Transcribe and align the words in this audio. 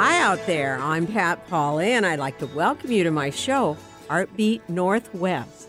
Hi 0.00 0.20
out 0.20 0.46
there. 0.46 0.78
I'm 0.78 1.08
Pat 1.08 1.48
Pauley, 1.48 1.88
and 1.88 2.06
I'd 2.06 2.20
like 2.20 2.38
to 2.38 2.46
welcome 2.46 2.92
you 2.92 3.02
to 3.02 3.10
my 3.10 3.30
show, 3.30 3.76
Artbeat 4.08 4.60
Northwest. 4.68 5.68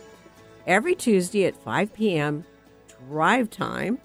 Every 0.68 0.94
Tuesday 0.94 1.46
at 1.46 1.56
5 1.64 1.92
p.m. 1.96 2.46
drive 3.08 3.50
time, 3.50 3.98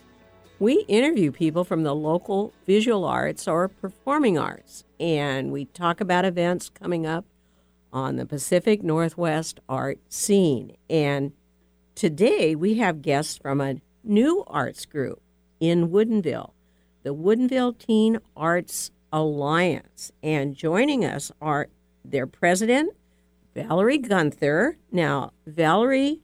we 0.59 0.87
interview 0.89 1.31
people 1.31 1.63
from 1.63 1.83
the 1.83 1.95
local 1.95 2.55
visual 2.65 3.05
arts 3.05 3.47
or 3.47 3.69
performing 3.69 4.39
arts, 4.39 4.85
and 4.99 5.53
we 5.53 5.67
talk 5.67 6.01
about 6.01 6.25
events 6.25 6.71
coming 6.71 7.05
up 7.05 7.27
on 7.93 8.17
the 8.17 8.25
Pacific 8.25 8.83
Northwest 8.83 9.61
art 9.69 9.99
scene. 10.09 10.75
And 10.89 11.33
today 11.95 12.55
we 12.55 12.77
have 12.77 13.03
guests 13.03 13.37
from 13.37 13.61
a 13.61 13.83
new 14.03 14.43
arts 14.47 14.87
group 14.87 15.21
in 15.61 15.91
Woodinville, 15.91 16.53
the 17.03 17.15
Woodinville 17.15 17.77
Teen 17.79 18.21
Arts 18.35 18.91
Alliance. 19.15 20.11
And 20.25 20.57
joining 20.57 21.05
us 21.05 21.31
are 21.41 21.69
their 22.05 22.27
president, 22.27 22.95
Valerie 23.55 23.99
Gunther. 23.99 24.77
Now, 24.91 25.33
Valerie 25.47 26.21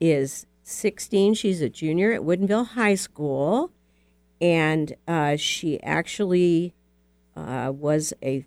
is 0.00 0.46
16. 0.62 1.34
She's 1.34 1.60
a 1.60 1.68
junior 1.68 2.12
at 2.12 2.20
Woodinville 2.20 2.68
High 2.68 2.94
School. 2.94 3.72
And 4.40 4.94
uh, 5.08 5.34
she 5.34 5.82
actually 5.82 6.74
uh, 7.34 7.72
was 7.74 8.12
a 8.22 8.46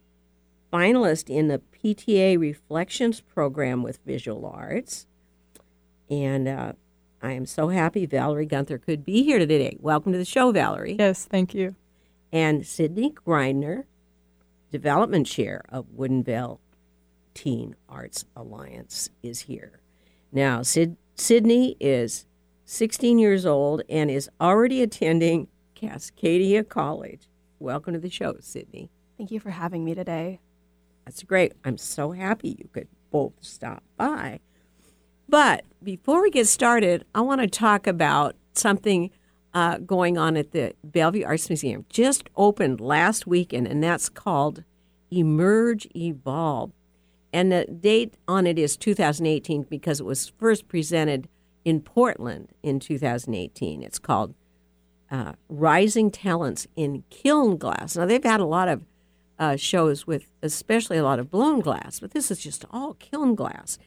finalist 0.71 1.29
in 1.29 1.49
the 1.49 1.62
PTA 1.84 2.39
Reflections 2.39 3.20
program 3.20 3.84
with 3.84 3.99
visual 4.05 4.45
arts. 4.45 5.05
And 6.09 6.48
uh, 6.48 6.73
I 7.21 7.34
am 7.34 7.45
so 7.45 7.67
happy 7.67 8.05
Valerie 8.05 8.45
Gunther 8.45 8.77
could 8.77 9.03
be 9.03 9.23
here 9.23 9.37
today. 9.37 9.76
Welcome 9.81 10.13
to 10.13 10.17
the 10.17 10.23
show, 10.23 10.53
Valerie. 10.53 10.95
Yes, 10.98 11.26
thank 11.26 11.53
you. 11.53 11.76
And 12.31 12.65
Sydney 12.65 13.11
Grindner, 13.11 13.85
Development 14.71 15.25
Chair 15.25 15.63
of 15.70 15.87
Woodinville 15.87 16.59
Teen 17.33 17.75
Arts 17.87 18.25
Alliance, 18.35 19.09
is 19.23 19.41
here. 19.41 19.79
Now, 20.31 20.62
Sid- 20.62 20.98
Sydney 21.15 21.76
is 21.79 22.26
16 22.65 23.17
years 23.17 23.45
old 23.45 23.81
and 23.89 24.12
is 24.12 24.29
already 24.39 24.81
attending 24.84 25.48
Cascadia 25.76 26.67
College. 26.67 27.27
Welcome 27.57 27.93
to 27.93 27.99
the 27.99 28.09
show, 28.09 28.35
Sydney. 28.39 28.91
Thank 29.17 29.32
you 29.32 29.39
for 29.39 29.49
having 29.49 29.84
me 29.84 29.95
today. 29.95 30.39
That's 31.05 31.23
great. 31.23 31.54
I'm 31.65 31.77
so 31.77 32.11
happy 32.11 32.55
you 32.59 32.70
could 32.71 32.87
both 33.09 33.34
stop 33.41 33.84
by. 33.98 34.39
But 35.27 35.65
before 35.82 36.21
we 36.21 36.29
get 36.29 36.48
started, 36.48 37.05
I 37.15 37.21
want 37.21 37.41
to 37.41 37.48
talk 37.48 37.87
about 37.87 38.35
something 38.54 39.09
uh, 39.53 39.77
going 39.79 40.17
on 40.17 40.37
at 40.37 40.51
the 40.51 40.73
Bellevue 40.83 41.25
Arts 41.25 41.49
Museum. 41.49 41.85
Just 41.89 42.29
opened 42.35 42.79
last 42.79 43.27
weekend, 43.27 43.67
and 43.67 43.83
that's 43.83 44.09
called 44.09 44.63
Emerge 45.11 45.87
Evolve. 45.95 46.71
And 47.31 47.51
the 47.51 47.65
date 47.65 48.15
on 48.27 48.47
it 48.47 48.57
is 48.57 48.75
2018 48.77 49.63
because 49.63 49.99
it 49.99 50.05
was 50.05 50.29
first 50.37 50.67
presented 50.67 51.27
in 51.63 51.81
Portland 51.81 52.49
in 52.63 52.79
2018. 52.79 53.83
It's 53.83 53.99
called 53.99 54.33
uh, 55.11 55.33
Rising 55.47 56.11
Talents 56.11 56.67
in 56.75 57.03
Kiln 57.09 57.57
Glass. 57.57 57.95
Now, 57.95 58.05
they've 58.05 58.23
had 58.23 58.39
a 58.39 58.45
lot 58.45 58.67
of 58.67 58.83
uh, 59.37 59.55
shows 59.55 60.05
with 60.05 60.29
especially 60.43 60.97
a 60.97 61.03
lot 61.03 61.20
of 61.20 61.31
blown 61.31 61.61
glass, 61.61 61.99
but 61.99 62.11
this 62.11 62.29
is 62.29 62.39
just 62.39 62.65
all 62.71 62.95
kiln 62.95 63.35
glass. 63.35 63.77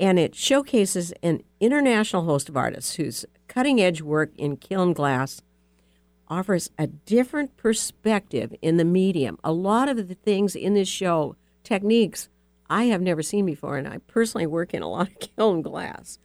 And 0.00 0.18
it 0.18 0.34
showcases 0.34 1.12
an 1.22 1.42
international 1.60 2.24
host 2.24 2.48
of 2.48 2.56
artists 2.56 2.94
whose 2.94 3.24
cutting 3.48 3.80
edge 3.80 4.02
work 4.02 4.32
in 4.36 4.56
kiln 4.56 4.92
glass 4.92 5.42
offers 6.28 6.70
a 6.78 6.86
different 6.86 7.56
perspective 7.56 8.54
in 8.62 8.76
the 8.76 8.84
medium. 8.84 9.38
A 9.44 9.52
lot 9.52 9.88
of 9.88 10.08
the 10.08 10.14
things 10.14 10.56
in 10.56 10.74
this 10.74 10.88
show, 10.88 11.36
techniques, 11.62 12.28
I 12.70 12.84
have 12.84 13.02
never 13.02 13.22
seen 13.22 13.46
before, 13.46 13.76
and 13.76 13.86
I 13.86 13.98
personally 14.06 14.46
work 14.46 14.74
in 14.74 14.82
a 14.82 14.88
lot 14.88 15.08
of 15.08 15.18
kiln 15.36 15.62
glass. 15.62 16.18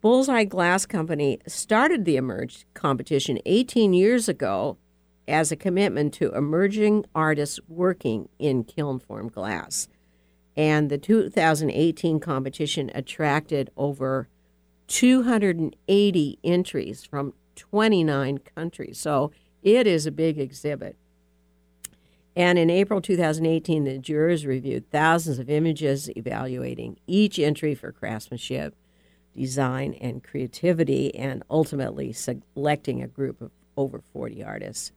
Bullseye 0.00 0.44
Glass 0.44 0.84
Company 0.84 1.38
started 1.46 2.04
the 2.04 2.16
Emerge 2.16 2.66
competition 2.74 3.38
18 3.46 3.92
years 3.92 4.28
ago 4.28 4.76
as 5.28 5.52
a 5.52 5.56
commitment 5.56 6.12
to 6.14 6.32
emerging 6.32 7.04
artists 7.14 7.60
working 7.68 8.28
in 8.40 8.64
kiln 8.64 8.98
form 8.98 9.28
glass. 9.28 9.86
And 10.56 10.90
the 10.90 10.98
2018 10.98 12.18
competition 12.18 12.90
attracted 12.94 13.70
over 13.76 14.28
280 14.92 16.38
entries 16.44 17.02
from 17.02 17.32
29 17.56 18.38
countries. 18.54 18.98
So 18.98 19.32
it 19.62 19.86
is 19.86 20.04
a 20.04 20.10
big 20.10 20.38
exhibit. 20.38 20.98
And 22.36 22.58
in 22.58 22.68
April 22.68 23.00
2018, 23.00 23.84
the 23.84 23.98
jurors 23.98 24.44
reviewed 24.44 24.90
thousands 24.90 25.38
of 25.38 25.48
images, 25.48 26.10
evaluating 26.14 26.98
each 27.06 27.38
entry 27.38 27.74
for 27.74 27.90
craftsmanship, 27.90 28.76
design, 29.34 29.94
and 29.94 30.22
creativity, 30.22 31.14
and 31.14 31.42
ultimately 31.48 32.12
selecting 32.12 33.02
a 33.02 33.08
group 33.08 33.40
of 33.40 33.50
over 33.78 34.02
40 34.12 34.44
artists. 34.44 34.92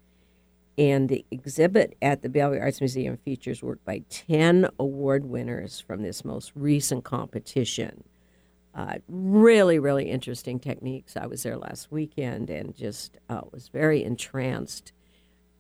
And 0.78 1.08
the 1.08 1.26
exhibit 1.32 1.96
at 2.02 2.22
the 2.22 2.28
Bellevue 2.28 2.60
Arts 2.60 2.82
Museum 2.82 3.16
features 3.16 3.64
work 3.64 3.80
by 3.86 4.04
10 4.10 4.68
award 4.78 5.24
winners 5.24 5.80
from 5.80 6.04
this 6.04 6.26
most 6.26 6.52
recent 6.54 7.06
competition. 7.06 8.04
Uh, 8.76 8.96
really, 9.08 9.80
really 9.80 10.10
interesting 10.10 10.60
techniques. 10.60 11.16
I 11.16 11.28
was 11.28 11.44
there 11.44 11.58
last 11.58 11.92
weekend 11.92 12.50
and 12.50 12.76
just 12.76 13.18
uh, 13.30 13.42
was 13.52 13.70
very 13.70 14.04
entranced 14.04 14.92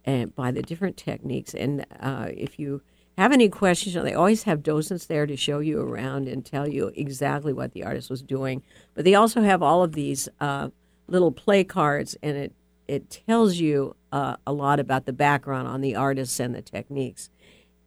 and 0.03 0.35
by 0.35 0.51
the 0.51 0.61
different 0.61 0.97
techniques. 0.97 1.53
And 1.53 1.85
uh, 1.99 2.27
if 2.35 2.59
you 2.59 2.81
have 3.17 3.31
any 3.31 3.47
questions, 3.49 3.95
they 3.95 4.13
always 4.13 4.43
have 4.43 4.61
docents 4.61 5.05
there 5.05 5.25
to 5.25 5.37
show 5.37 5.59
you 5.59 5.79
around 5.79 6.27
and 6.27 6.45
tell 6.45 6.67
you 6.67 6.91
exactly 6.95 7.53
what 7.53 7.71
the 7.71 7.83
artist 7.83 8.09
was 8.09 8.21
doing. 8.21 8.61
But 8.93 9.05
they 9.05 9.15
also 9.15 9.41
have 9.41 9.63
all 9.63 9.81
of 9.81 9.93
these 9.93 10.27
uh, 10.39 10.69
little 11.07 11.31
play 11.31 11.63
cards, 11.63 12.17
and 12.21 12.37
it 12.37 12.53
it 12.87 13.09
tells 13.25 13.55
you 13.55 13.95
uh, 14.11 14.35
a 14.45 14.53
lot 14.53 14.79
about 14.79 15.05
the 15.05 15.13
background 15.13 15.67
on 15.67 15.81
the 15.81 15.95
artists 15.95 16.39
and 16.39 16.53
the 16.53 16.61
techniques. 16.61 17.31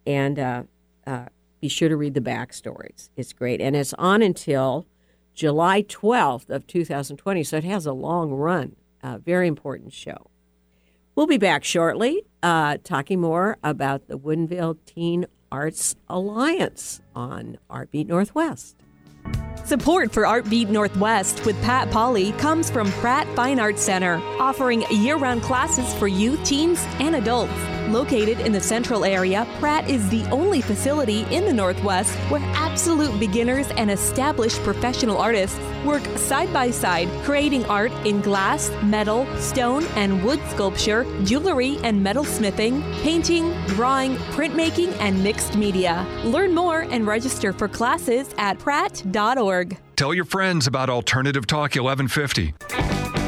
And 0.05 0.37
uh, 0.37 0.63
uh, 1.07 1.25
be 1.61 1.69
sure 1.69 1.87
to 1.87 1.95
read 1.95 2.15
the 2.15 2.21
backstories. 2.21 3.09
It's 3.15 3.31
great. 3.31 3.61
And 3.61 3.77
it's 3.77 3.93
on 3.93 4.21
until 4.21 4.87
July 5.39 5.81
12th 5.83 6.49
of 6.49 6.67
2020, 6.67 7.45
so 7.45 7.55
it 7.55 7.63
has 7.63 7.85
a 7.85 7.93
long 7.93 8.33
run. 8.33 8.75
very 9.23 9.47
important 9.47 9.93
show. 9.93 10.29
We'll 11.15 11.27
be 11.27 11.37
back 11.37 11.63
shortly 11.63 12.25
uh, 12.43 12.75
talking 12.83 13.21
more 13.21 13.57
about 13.63 14.09
the 14.09 14.19
Woodinville 14.19 14.79
Teen 14.85 15.27
Arts 15.49 15.95
Alliance 16.09 16.99
on 17.15 17.57
Artbeat 17.69 18.07
Northwest. 18.07 18.75
Support 19.63 20.11
for 20.11 20.23
Artbeat 20.23 20.67
Northwest 20.67 21.45
with 21.45 21.55
Pat 21.63 21.87
Pauley 21.89 22.37
comes 22.37 22.69
from 22.69 22.91
Pratt 22.93 23.25
Fine 23.33 23.61
Arts 23.61 23.81
Center, 23.81 24.21
offering 24.41 24.83
year 24.91 25.15
round 25.15 25.41
classes 25.41 25.93
for 25.93 26.09
youth, 26.09 26.43
teens, 26.43 26.85
and 26.99 27.15
adults. 27.15 27.78
Located 27.89 28.39
in 28.41 28.51
the 28.51 28.59
central 28.59 29.03
area, 29.03 29.47
Pratt 29.59 29.89
is 29.89 30.07
the 30.09 30.23
only 30.25 30.61
facility 30.61 31.23
in 31.31 31.45
the 31.45 31.53
Northwest 31.53 32.15
where 32.29 32.41
absolute 32.53 33.19
beginners 33.19 33.67
and 33.77 33.89
established 33.89 34.61
professional 34.61 35.17
artists 35.17 35.57
work 35.83 36.03
side 36.15 36.53
by 36.53 36.69
side, 36.69 37.07
creating 37.23 37.65
art 37.65 37.91
in 38.05 38.21
glass, 38.21 38.69
metal, 38.83 39.25
stone, 39.37 39.83
and 39.95 40.23
wood 40.23 40.39
sculpture, 40.51 41.03
jewelry 41.23 41.79
and 41.83 42.03
metal 42.03 42.23
smithing, 42.23 42.83
painting, 43.01 43.55
drawing, 43.65 44.17
printmaking, 44.37 44.95
and 44.99 45.23
mixed 45.23 45.55
media. 45.57 46.05
Learn 46.25 46.53
more 46.53 46.81
and 46.81 47.07
register 47.07 47.51
for 47.53 47.67
classes 47.67 48.29
at 48.37 48.59
pratt.org. 48.59 49.79
Tell 49.95 50.13
your 50.13 50.25
friends 50.25 50.67
about 50.67 50.91
Alternative 50.91 51.47
Talk 51.47 51.75
1150. 51.75 52.53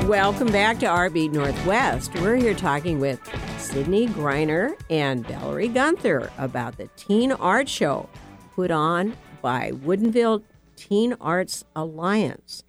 Welcome 0.08 0.52
back 0.52 0.80
to 0.80 0.88
Artbeat 0.88 1.32
Northwest. 1.32 2.14
We're 2.16 2.36
here 2.36 2.56
talking 2.56 3.00
with 3.00 3.20
Sydney 3.60 4.08
Greiner 4.08 4.76
and 4.90 5.26
Valerie 5.28 5.68
Gunther 5.68 6.32
about 6.38 6.78
the 6.78 6.88
Teen 6.98 7.32
Art 7.32 7.70
Show 7.70 8.10
put 8.56 8.72
on 8.72 9.16
by 9.42 9.72
Woodinville 9.72 10.44
Teen 10.76 11.16
Arts 11.22 11.64
Alliance 11.76 12.64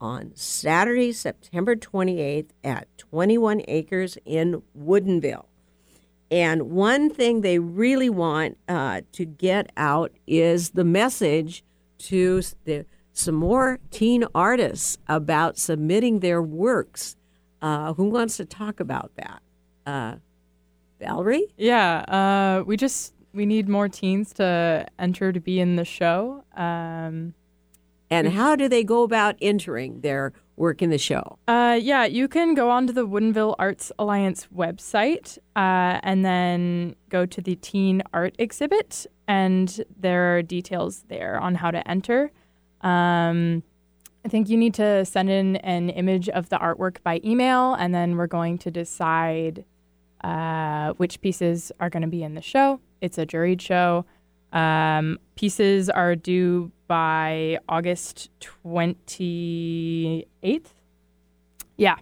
on 0.00 0.32
Saturday, 0.34 1.12
September 1.12 1.76
28th 1.76 2.50
at 2.64 2.88
21 2.98 3.62
Acres 3.68 4.18
in 4.24 4.62
Woodinville. 4.76 5.46
And 6.32 6.70
one 6.70 7.10
thing 7.10 7.42
they 7.42 7.60
really 7.60 8.10
want 8.10 8.58
uh, 8.66 9.02
to 9.12 9.24
get 9.24 9.70
out 9.76 10.12
is 10.26 10.70
the 10.70 10.84
message 10.84 11.64
to 11.98 12.42
the 12.64 12.84
some 13.12 13.34
more 13.34 13.78
teen 13.90 14.24
artists 14.34 14.98
about 15.08 15.58
submitting 15.58 16.20
their 16.20 16.42
works. 16.42 17.16
Uh, 17.60 17.94
who 17.94 18.08
wants 18.08 18.36
to 18.38 18.44
talk 18.44 18.80
about 18.80 19.12
that? 19.16 19.42
Uh, 19.86 20.16
Valerie? 20.98 21.46
Yeah, 21.56 21.98
uh, 22.08 22.64
we 22.64 22.76
just 22.76 23.14
we 23.32 23.46
need 23.46 23.68
more 23.68 23.88
teens 23.88 24.32
to 24.34 24.86
enter 24.98 25.32
to 25.32 25.40
be 25.40 25.60
in 25.60 25.76
the 25.76 25.84
show. 25.84 26.44
Um, 26.56 27.34
and 28.10 28.28
how 28.28 28.56
do 28.56 28.68
they 28.68 28.84
go 28.84 29.04
about 29.04 29.36
entering 29.40 30.02
their 30.02 30.34
work 30.56 30.82
in 30.82 30.90
the 30.90 30.98
show? 30.98 31.38
Uh, 31.48 31.78
yeah, 31.80 32.04
you 32.04 32.28
can 32.28 32.54
go 32.54 32.70
onto 32.70 32.92
the 32.92 33.06
Woodinville 33.06 33.54
Arts 33.58 33.90
Alliance 33.98 34.48
website 34.54 35.38
uh, 35.56 35.98
and 36.02 36.22
then 36.24 36.94
go 37.08 37.24
to 37.24 37.40
the 37.40 37.56
teen 37.56 38.02
art 38.12 38.34
exhibit, 38.38 39.06
and 39.26 39.82
there 39.98 40.36
are 40.36 40.42
details 40.42 41.04
there 41.08 41.40
on 41.40 41.54
how 41.54 41.70
to 41.70 41.86
enter. 41.88 42.30
Um, 42.82 43.62
I 44.24 44.28
think 44.28 44.48
you 44.48 44.56
need 44.56 44.74
to 44.74 45.04
send 45.04 45.30
in 45.30 45.56
an 45.56 45.90
image 45.90 46.28
of 46.28 46.48
the 46.48 46.56
artwork 46.56 46.98
by 47.02 47.20
email, 47.24 47.74
and 47.74 47.92
then 47.94 48.16
we're 48.16 48.28
going 48.28 48.58
to 48.58 48.70
decide 48.70 49.64
uh, 50.22 50.92
which 50.94 51.20
pieces 51.20 51.72
are 51.80 51.90
going 51.90 52.02
to 52.02 52.08
be 52.08 52.22
in 52.22 52.34
the 52.34 52.42
show. 52.42 52.80
It's 53.00 53.18
a 53.18 53.26
juried 53.26 53.60
show. 53.60 54.04
Um, 54.52 55.18
pieces 55.34 55.90
are 55.90 56.14
due 56.14 56.70
by 56.86 57.58
August 57.68 58.30
28th. 58.40 60.66
Yeah. 61.76 61.96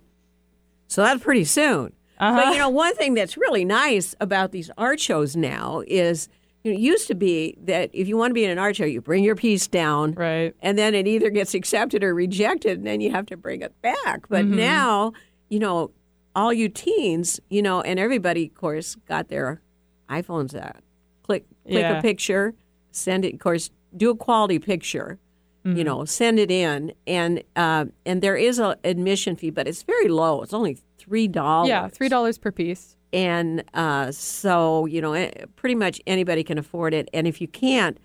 So 0.88 1.02
that's 1.02 1.22
pretty 1.22 1.44
soon. 1.44 1.94
Uh-huh. 2.18 2.36
But 2.36 2.52
you 2.52 2.58
know, 2.58 2.68
one 2.68 2.94
thing 2.96 3.14
that's 3.14 3.38
really 3.38 3.64
nice 3.64 4.14
about 4.20 4.52
these 4.52 4.70
art 4.76 5.00
shows 5.00 5.36
now 5.36 5.82
is 5.86 6.28
it 6.64 6.78
used 6.78 7.06
to 7.08 7.14
be 7.14 7.56
that 7.64 7.90
if 7.92 8.06
you 8.08 8.16
want 8.16 8.30
to 8.30 8.34
be 8.34 8.44
in 8.44 8.50
an 8.50 8.58
art 8.58 8.76
show, 8.76 8.84
you 8.84 9.00
bring 9.00 9.24
your 9.24 9.34
piece 9.36 9.66
down, 9.66 10.12
Right. 10.12 10.54
and 10.60 10.76
then 10.78 10.94
it 10.94 11.06
either 11.06 11.30
gets 11.30 11.54
accepted 11.54 12.04
or 12.04 12.14
rejected, 12.14 12.78
and 12.78 12.86
then 12.86 13.00
you 13.00 13.10
have 13.10 13.26
to 13.26 13.36
bring 13.36 13.62
it 13.62 13.74
back. 13.82 14.28
But 14.28 14.44
Mm-hmm. 14.44 14.56
now, 14.56 15.12
you 15.48 15.58
know, 15.58 15.90
all 16.36 16.52
you 16.52 16.68
teens, 16.68 17.40
you 17.48 17.62
know, 17.62 17.80
and 17.80 17.98
everybody, 17.98 18.46
of 18.46 18.54
course, 18.54 18.94
got 19.08 19.28
their 19.28 19.62
iPhones 20.08 20.54
out. 20.54 20.76
Click, 21.22 21.44
click 21.64 21.80
Yeah. 21.82 21.98
a 21.98 22.02
picture, 22.02 22.54
send 22.92 23.24
it. 23.24 23.34
Of 23.34 23.40
course, 23.40 23.70
do 23.96 24.10
a 24.10 24.16
quality 24.16 24.58
picture. 24.58 25.18
Mm-hmm. 25.64 25.76
You 25.78 25.84
know, 25.84 26.04
send 26.06 26.38
it 26.38 26.50
in, 26.50 26.92
and 27.06 27.42
uh, 27.54 27.84
and 28.06 28.22
there 28.22 28.36
is 28.36 28.58
a 28.58 28.78
admission 28.82 29.36
fee, 29.36 29.50
but 29.50 29.68
it's 29.68 29.82
very 29.82 30.08
low. 30.08 30.40
It's 30.42 30.54
only 30.54 30.78
three 31.10 31.26
dollars. 31.28 31.68
Yeah, 31.68 31.88
$3 31.88 32.40
per 32.40 32.52
piece. 32.52 32.96
and 33.12 33.64
uh, 33.74 34.12
so 34.12 34.86
you 34.86 35.00
know, 35.02 35.12
pretty 35.56 35.74
much 35.74 36.00
anybody 36.06 36.44
can 36.44 36.56
afford 36.58 36.94
it. 36.94 37.08
And 37.12 37.26
if 37.26 37.40
you 37.40 37.48
can't, 37.48 37.98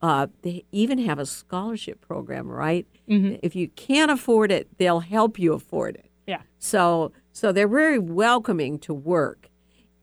uh, 0.00 0.26
they 0.42 0.64
even 0.72 0.96
have 0.98 1.18
a 1.18 1.26
scholarship 1.26 2.00
program, 2.00 2.48
right? 2.48 2.86
Mm-hmm. 3.08 3.36
If 3.42 3.54
you 3.54 3.68
can't 3.68 4.10
afford 4.10 4.50
it, 4.50 4.66
they'll 4.78 5.00
help 5.00 5.38
you 5.38 5.52
afford 5.52 5.96
it. 5.96 6.10
Yeah. 6.26 6.40
So 6.58 7.12
so 7.32 7.52
they're 7.52 7.68
very 7.68 7.98
welcoming 7.98 8.78
to 8.80 8.94
work, 8.94 9.50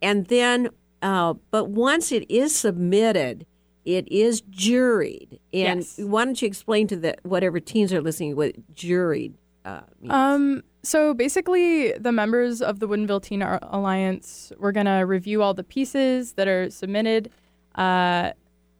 and 0.01 0.27
then 0.27 0.69
uh, 1.01 1.33
but 1.51 1.69
once 1.71 2.11
it 2.11 2.29
is 2.29 2.55
submitted, 2.55 3.45
it 3.85 4.07
is 4.11 4.41
juried. 4.43 5.39
And 5.53 5.79
Yes. 5.79 5.97
why 5.99 6.25
don't 6.25 6.39
you 6.41 6.47
explain 6.47 6.87
to 6.87 6.95
the 6.97 7.15
whatever 7.23 7.59
teens 7.59 7.91
are 7.93 8.01
listening 8.01 8.35
what 8.35 8.53
juried 8.75 9.33
uh, 9.65 9.81
means? 10.01 10.13
Um, 10.13 10.63
so 10.87 11.13
basically, 11.13 11.91
the 11.93 12.13
members 12.13 12.61
of 12.61 12.79
the 12.79 12.87
Woodinville 12.87 13.21
Teen 13.21 13.41
Alliance, 13.41 14.53
we're 14.57 14.71
going 14.71 14.85
to 14.85 14.99
review 14.99 15.43
all 15.43 15.53
the 15.53 15.63
pieces 15.63 16.33
that 16.33 16.47
are 16.47 16.69
submitted. 16.69 17.29
Uh, 17.75 18.31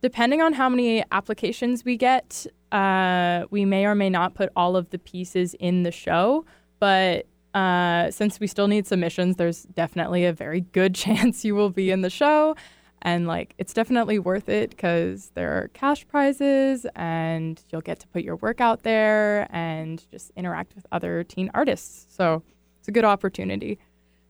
depending 0.02 0.42
on 0.42 0.54
how 0.54 0.70
many 0.70 1.04
applications 1.12 1.84
we 1.84 1.98
get, 1.98 2.48
uh, 2.72 3.44
we 3.50 3.66
may 3.66 3.86
or 3.86 3.94
may 3.94 4.10
not 4.10 4.36
put 4.36 4.50
all 4.56 4.78
of 4.78 4.90
the 4.92 4.98
pieces 4.98 5.54
in 5.56 5.84
the 5.84 5.92
show. 5.92 6.46
But 6.80 7.28
uh, 7.54 8.10
since 8.12 8.40
we 8.40 8.48
still 8.48 8.70
need 8.70 8.88
submissions, 8.88 9.36
there's 9.36 9.64
definitely 9.64 10.24
a 10.24 10.32
very 10.32 10.62
good 10.62 10.96
chance 11.04 11.44
you 11.44 11.56
will 11.56 11.72
be 11.72 11.92
in 11.92 12.04
the 12.04 12.10
show. 12.10 12.56
And 13.02 13.28
like, 13.28 13.54
it's 13.58 13.74
definitely 13.74 14.20
worth 14.20 14.50
it 14.50 14.72
because 14.72 15.32
there 15.36 15.52
are 15.58 15.68
cash 15.70 16.08
prizes 16.08 16.86
and 16.96 17.62
you'll 17.72 17.82
get 17.82 18.00
to 18.00 18.08
put 18.08 18.24
your 18.24 18.36
work 18.38 18.60
out 18.60 18.84
there 18.84 19.48
and 19.52 20.04
just 20.12 20.32
interact 20.36 20.76
with 20.76 20.86
other 20.92 21.24
teen 21.24 21.52
artists. 21.54 22.08
So 22.16 22.42
it's 22.80 22.88
a 22.88 22.92
good 22.92 23.06
opportunity. 23.06 23.78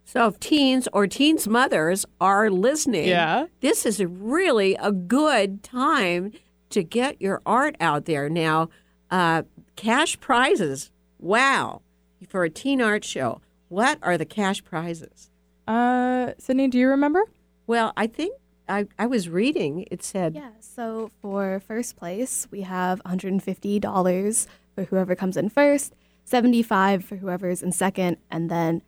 So 0.04 0.28
if 0.28 0.40
teens 0.40 0.88
or 0.94 1.08
teens' 1.08 1.48
mothers 1.48 2.06
are 2.22 2.50
listening, 2.50 3.08
Yeah. 3.10 3.48
this 3.62 3.86
is 3.86 4.04
really 4.04 4.76
a 4.76 4.92
good 4.92 5.64
time 5.64 6.32
to 6.70 6.84
get 6.84 7.22
your 7.22 7.42
art 7.46 7.76
out 7.80 8.06
there. 8.06 8.30
Now, 8.30 8.70
uh, 9.10 9.44
cash 9.76 10.20
prizes. 10.20 10.92
Wow. 11.20 11.82
For 12.28 12.44
a 12.44 12.50
teen 12.50 12.82
art 12.82 13.04
show, 13.06 13.42
what 13.70 13.98
are 14.02 14.18
the 14.18 14.26
cash 14.26 14.64
prizes? 14.64 15.30
Uh, 15.68 16.34
Sydney, 16.38 16.68
do 16.68 16.78
you 16.78 16.88
remember? 16.90 17.24
Well, 17.66 17.92
I 17.98 18.08
think 18.08 18.34
I, 18.70 18.88
I 19.00 19.06
was 19.06 19.30
reading, 19.30 19.86
it 19.90 20.04
said, 20.04 20.36
Yeah, 20.36 20.52
so 20.60 21.12
for 21.22 21.62
first 21.68 21.96
place, 21.96 22.48
we 22.52 22.62
have 22.62 23.02
$150 23.04 24.48
for 24.76 24.84
whoever 24.84 25.16
comes 25.16 25.38
in 25.38 25.50
first, 25.50 25.94
75 26.26 27.04
for 27.04 27.18
whoever's 27.18 27.64
in 27.64 27.72
second, 27.72 28.18
and 28.30 28.50
then 28.50 28.82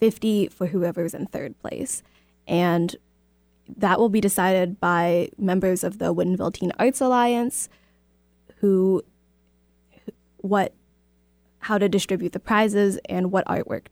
50 0.00 0.48
for 0.48 0.68
whoever's 0.68 1.14
in 1.14 1.26
third 1.26 1.58
place. 1.58 2.02
And 2.46 2.96
that 3.76 3.98
will 3.98 4.08
be 4.08 4.20
decided 4.20 4.80
by 4.80 5.30
members 5.38 5.84
of 5.84 5.98
the 5.98 6.14
Woodinville 6.14 6.54
Teen 6.54 6.72
Arts 6.78 7.00
Alliance 7.00 7.68
who 8.56 9.02
what 10.38 10.74
how 11.60 11.78
to 11.78 11.88
distribute 11.88 12.32
the 12.32 12.40
prizes 12.40 12.98
and 13.08 13.30
what 13.30 13.46
artwork 13.46 13.86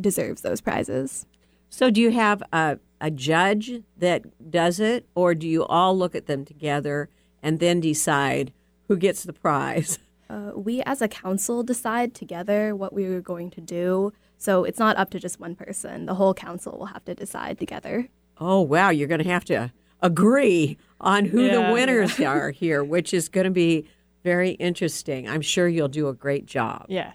deserves 0.00 0.42
those 0.42 0.60
prizes. 0.60 1.26
So, 1.68 1.90
do 1.90 2.00
you 2.00 2.10
have 2.10 2.42
a, 2.52 2.78
a 3.02 3.10
judge 3.10 3.82
that 3.98 4.50
does 4.50 4.78
it, 4.80 5.06
or 5.14 5.34
do 5.34 5.46
you 5.46 5.66
all 5.66 5.98
look 5.98 6.14
at 6.14 6.26
them 6.26 6.44
together 6.44 7.10
and 7.42 7.58
then 7.58 7.80
decide 7.80 8.52
who 8.88 8.96
gets 8.96 9.24
the 9.24 9.34
prize? 9.34 9.98
Uh, 10.30 10.50
we 10.56 10.82
as 10.84 11.02
a 11.02 11.08
council 11.08 11.62
decide 11.62 12.14
together 12.14 12.74
what 12.74 12.94
we 12.94 13.04
are 13.04 13.20
going 13.20 13.50
to 13.50 13.60
do. 13.60 14.10
So 14.38 14.64
it's 14.64 14.78
not 14.78 14.96
up 14.96 15.10
to 15.10 15.20
just 15.20 15.38
one 15.38 15.54
person. 15.54 16.06
The 16.06 16.14
whole 16.14 16.32
council 16.32 16.78
will 16.78 16.86
have 16.86 17.04
to 17.04 17.14
decide 17.14 17.58
together. 17.58 18.08
Oh, 18.38 18.62
wow. 18.62 18.88
You're 18.88 19.08
going 19.08 19.22
to 19.22 19.28
have 19.28 19.44
to 19.46 19.70
agree 20.00 20.78
on 21.02 21.26
who 21.26 21.42
Yeah, 21.42 21.68
the 21.68 21.74
winners 21.74 22.18
are 22.20 22.50
here, 22.50 22.82
which 22.82 23.12
is 23.12 23.28
going 23.28 23.44
to 23.44 23.50
be 23.50 23.86
very 24.24 24.52
interesting. 24.52 25.28
I'm 25.28 25.42
sure 25.42 25.68
you'll 25.68 25.88
do 25.88 26.08
a 26.08 26.14
great 26.14 26.46
job. 26.46 26.86
Yeah. 26.88 27.12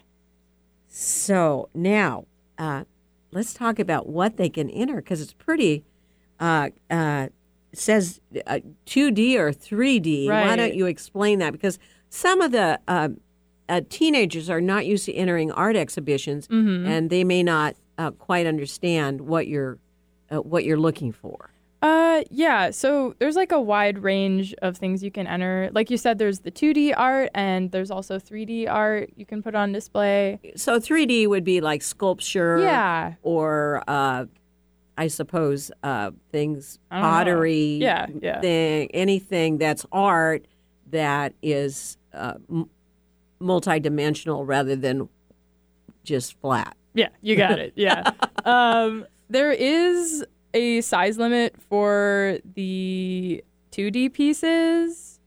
So, 0.86 1.70
now 1.74 2.26
uh, 2.56 2.84
let's 3.30 3.52
talk 3.54 3.78
about 3.78 4.08
what 4.08 4.36
they 4.36 4.48
can 4.48 4.68
enter 4.70 4.96
because 4.96 5.20
it's 5.20 5.32
pretty. 5.34 5.84
Uh, 6.40 6.70
uh, 6.90 7.28
says 7.74 8.20
uh, 8.46 8.60
2D 8.86 9.34
or 9.36 9.52
3D. 9.52 10.26
Why 10.46 10.56
don't 10.56 10.74
you 10.74 10.86
explain 10.86 11.38
that? 11.40 11.52
Because 11.52 11.78
some 12.08 12.40
of 12.40 12.52
the 12.52 12.78
uh, 12.88 13.08
uh, 13.68 13.80
teenagers 13.90 14.48
are 14.48 14.60
not 14.60 14.86
used 14.86 15.04
to 15.06 15.12
entering 15.12 15.52
art 15.52 15.76
exhibitions, 15.76 16.48
Mm-hmm. 16.48 16.86
and 16.86 17.10
they 17.10 17.24
may 17.24 17.42
not 17.42 17.76
uh, 17.98 18.10
quite 18.12 18.46
understand 18.46 19.20
what 19.22 19.48
you're 19.48 19.78
uh, 20.30 20.36
what 20.38 20.64
you're 20.64 20.78
looking 20.78 21.12
for. 21.12 21.50
Uh, 21.80 22.22
yeah. 22.30 22.70
So 22.70 23.14
there's 23.20 23.36
like 23.36 23.52
a 23.52 23.60
wide 23.60 23.98
range 24.02 24.52
of 24.62 24.76
things 24.76 25.02
you 25.02 25.10
can 25.12 25.26
enter. 25.28 25.70
Like 25.72 25.90
you 25.90 25.96
said, 25.96 26.18
there's 26.18 26.40
the 26.40 26.50
2D 26.50 26.92
art 26.96 27.30
and 27.34 27.70
there's 27.70 27.90
also 27.90 28.18
3D 28.18 28.68
art 28.68 29.10
you 29.16 29.24
can 29.24 29.42
put 29.42 29.54
on 29.54 29.70
display. 29.72 30.40
So 30.56 30.80
3D 30.80 31.28
would 31.28 31.44
be 31.44 31.60
like 31.60 31.82
sculpture, 31.82 32.58
Yeah. 32.58 33.14
or 33.22 33.84
uh, 33.86 34.24
I 34.96 35.06
suppose 35.06 35.70
uh, 35.84 36.10
things 36.32 36.80
know. 36.90 37.00
pottery, 37.00 37.78
Yeah, 37.80 38.06
yeah. 38.20 38.40
thing, 38.40 38.90
anything 38.92 39.58
that's 39.58 39.86
art 39.92 40.46
that 40.90 41.34
is 41.42 41.96
uh, 42.12 42.34
m- 42.50 42.68
multidimensional 43.40 44.44
rather 44.46 44.74
than 44.74 45.08
just 46.02 46.38
flat. 46.40 46.76
Yeah, 46.94 47.10
you 47.22 47.36
got 47.36 47.58
it. 47.60 47.74
Yeah. 47.76 48.10
um, 48.44 49.06
there 49.30 49.52
is 49.52 50.24
a 50.54 50.80
size 50.80 51.18
limit 51.18 51.54
for 51.60 52.38
the 52.54 53.42
2D 53.72 54.12
pieces. 54.12 55.20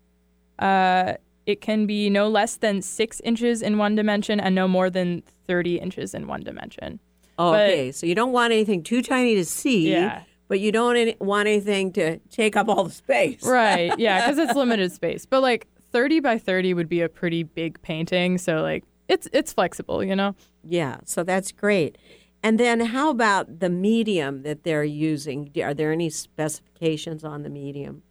Uh, 0.59 1.13
it 1.45 1.61
can 1.61 1.85
be 1.85 2.09
no 2.09 2.27
less 2.29 2.57
than 2.57 2.81
six 2.81 3.19
inches 3.21 3.61
in 3.61 3.77
one 3.77 3.95
dimension 3.95 4.39
and 4.39 4.53
no 4.55 4.67
more 4.67 4.89
than 4.89 5.23
30 5.47 5.77
inches 5.79 6.13
in 6.13 6.27
one 6.27 6.41
dimension. 6.41 6.99
Okay, 7.39 7.91
so 7.91 8.05
you 8.05 8.13
don't 8.13 8.31
want 8.31 8.53
anything 8.53 8.83
too 8.83 9.01
tiny 9.01 9.33
to 9.35 9.45
see, 9.45 9.91
Yeah. 9.91 10.21
but 10.47 10.59
you 10.59 10.71
don't 10.71 10.95
any- 10.95 11.15
want 11.19 11.47
anything 11.47 11.91
to 11.93 12.19
take 12.29 12.55
up 12.55 12.67
all 12.69 12.83
the 12.83 12.91
space. 12.91 13.43
Right. 13.43 13.91
Yeah, 13.97 14.21
because 14.29 14.37
it's 14.37 14.55
limited 14.55 14.91
space. 14.91 15.25
But 15.25 15.41
like 15.41 15.67
30 15.91 16.19
by 16.19 16.37
30 16.37 16.73
would 16.75 16.87
be 16.89 17.01
a 17.01 17.09
pretty 17.09 17.41
big 17.43 17.81
painting. 17.81 18.37
So 18.37 18.61
like 18.61 18.83
it's 19.07 19.27
it's 19.33 19.51
flexible, 19.51 20.03
you 20.03 20.15
know? 20.15 20.35
Yeah, 20.63 20.97
so 21.05 21.23
that's 21.23 21.51
great. 21.51 21.97
And 22.43 22.59
then 22.59 22.79
how 22.79 23.09
about 23.09 23.59
the 23.59 23.69
medium 23.69 24.41
that 24.43 24.63
they're 24.63 24.83
using? 24.83 25.51
Are 25.63 25.73
there 25.73 25.91
any 25.91 26.09
specifications 26.09 27.23
on 27.23 27.43
the 27.43 27.49
medium? 27.49 28.03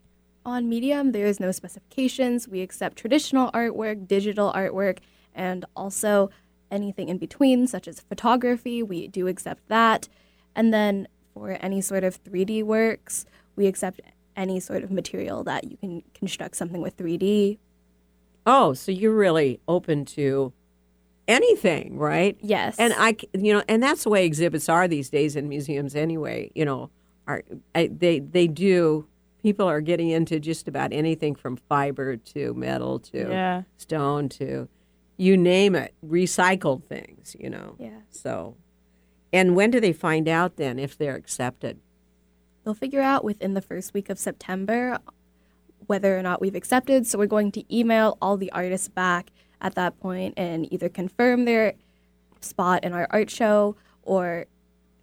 On 0.47 0.69
Medium, 0.69 1.13
there 1.13 1.27
is 1.27 1.39
no 1.39 1.53
specifications. 1.53 2.49
We 2.49 2.63
accept 2.63 2.97
traditional 2.97 3.51
artwork, 3.53 4.09
digital 4.09 4.53
artwork, 4.53 4.99
and 5.35 5.67
also 5.77 6.31
anything 6.71 7.11
in 7.11 7.19
between, 7.19 7.67
such 7.67 7.87
as 7.87 8.01
photography. 8.01 8.83
We 8.83 9.09
do 9.09 9.27
accept 9.27 9.69
that. 9.69 10.09
And 10.57 10.73
then 10.73 11.09
for 11.35 11.59
any 11.61 11.83
sort 11.83 12.05
of 12.05 12.23
3D 12.25 12.63
works, 12.63 13.27
we 13.55 13.67
accept 13.67 14.01
any 14.35 14.61
sort 14.61 14.83
of 14.83 14.91
material 14.91 15.45
that 15.45 15.71
you 15.71 15.77
can 15.77 16.03
construct 16.15 16.57
something 16.57 16.81
with 16.81 16.97
3D. 16.97 17.59
Oh, 18.47 18.73
so 18.73 18.91
you're 18.91 19.15
really 19.15 19.61
open 19.69 20.07
to 20.07 20.55
anything, 21.31 21.97
right? 21.99 22.37
Yes. 22.41 22.77
And 22.79 22.93
I, 22.97 23.17
you 23.33 23.53
know, 23.55 23.63
and 23.69 23.83
that's 23.83 24.05
the 24.05 24.11
way 24.11 24.27
exhibits 24.27 24.69
are 24.69 24.87
these 24.89 25.09
days 25.11 25.37
in 25.37 25.49
museums 25.49 25.95
anyway. 25.95 26.51
You 26.55 26.65
know, 26.65 26.91
are 27.27 27.43
I, 27.75 27.87
they 27.93 28.19
they 28.21 28.47
do. 28.47 29.07
People 29.43 29.67
are 29.67 29.81
getting 29.81 30.11
into 30.11 30.39
just 30.39 30.69
about 30.69 30.93
anything 30.93 31.35
from 31.35 31.57
fiber 31.57 32.17
to 32.17 32.53
metal 32.55 32.99
to 32.99 33.19
Yeah. 33.31 33.63
stone 33.79 34.29
to 34.31 34.69
you 35.17 35.37
name 35.37 35.75
it, 35.75 35.95
recycled 36.07 36.85
things. 36.85 37.37
You 37.39 37.49
know. 37.51 37.77
Yeah. 37.79 38.01
So, 38.11 38.57
and 39.33 39.55
when 39.57 39.71
do 39.71 39.81
they 39.81 39.93
find 39.93 40.29
out 40.29 40.57
then 40.57 40.79
if 40.79 40.99
they're 40.99 41.17
accepted? 41.17 41.79
They'll 42.65 42.75
figure 42.75 43.01
out 43.01 43.25
within 43.25 43.55
the 43.55 43.63
first 43.63 43.95
week 43.95 44.11
of 44.11 44.19
September 44.19 44.99
whether 45.87 46.17
or 46.19 46.23
not 46.23 46.41
we've 46.41 46.55
accepted. 46.55 47.07
So 47.07 47.19
we're 47.19 47.27
going 47.27 47.51
to 47.53 47.65
email 47.75 48.19
all 48.21 48.37
the 48.37 48.53
artists 48.53 48.89
back 48.89 49.31
at 49.61 49.75
that 49.75 49.99
point 50.01 50.35
and 50.37 50.73
either 50.73 50.89
confirm 50.89 51.45
their 51.45 51.75
spot 52.41 52.85
in 52.85 52.93
our 52.93 53.07
art 53.11 53.31
show 53.31 53.77
or 54.03 54.47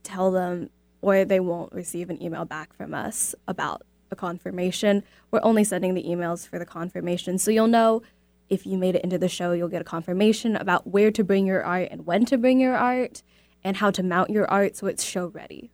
tell 0.03 0.31
them 0.31 0.69
or 1.01 1.25
they 1.25 1.39
won't 1.39 1.71
receive 1.73 2.09
an 2.09 2.21
email 2.21 2.45
back 2.45 2.73
from 2.73 2.93
us 2.93 3.35
about 3.47 3.83
a 4.11 4.15
confirmation. 4.15 5.03
We're 5.31 5.41
only 5.43 5.63
sending 5.63 5.93
the 5.93 6.03
emails 6.03 6.47
for 6.47 6.57
the 6.57 6.65
confirmation. 6.65 7.37
So 7.37 7.51
you'll 7.51 7.67
know 7.67 8.01
if 8.49 8.65
you 8.65 8.77
made 8.77 8.95
it 8.95 9.03
into 9.03 9.17
the 9.17 9.29
show, 9.29 9.51
you'll 9.51 9.67
get 9.67 9.81
a 9.81 9.85
confirmation 9.85 10.55
about 10.55 10.87
where 10.87 11.11
to 11.11 11.23
bring 11.23 11.45
your 11.45 11.63
art 11.63 11.89
and 11.91 12.05
when 12.05 12.25
to 12.25 12.37
bring 12.37 12.59
your 12.59 12.75
art 12.75 13.21
and 13.63 13.77
how 13.77 13.91
to 13.91 14.01
mount 14.03 14.29
your 14.29 14.49
art 14.49 14.75
so 14.75 14.87
it's 14.87 15.03
show 15.03 15.27
ready. 15.27 15.71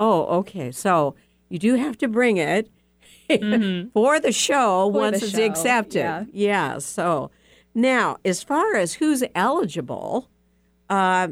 Oh, 0.00 0.24
okay. 0.38 0.72
So 0.72 1.14
you 1.48 1.58
do 1.58 1.76
have 1.76 1.96
to 1.98 2.08
bring 2.08 2.36
it 2.36 2.70
mm-hmm. 3.30 3.90
for 3.94 4.18
the 4.18 4.32
show 4.32 4.90
For 4.90 4.98
once 4.98 5.20
the 5.20 5.26
it's 5.26 5.36
show, 5.36 5.44
accepted. 5.44 6.28
yeah. 6.32 6.78
So 6.78 7.30
now, 7.74 8.18
as 8.24 8.42
far 8.42 8.76
as 8.76 8.94
who's 8.94 9.22
eligible, 9.34 10.28
uh, 10.90 11.28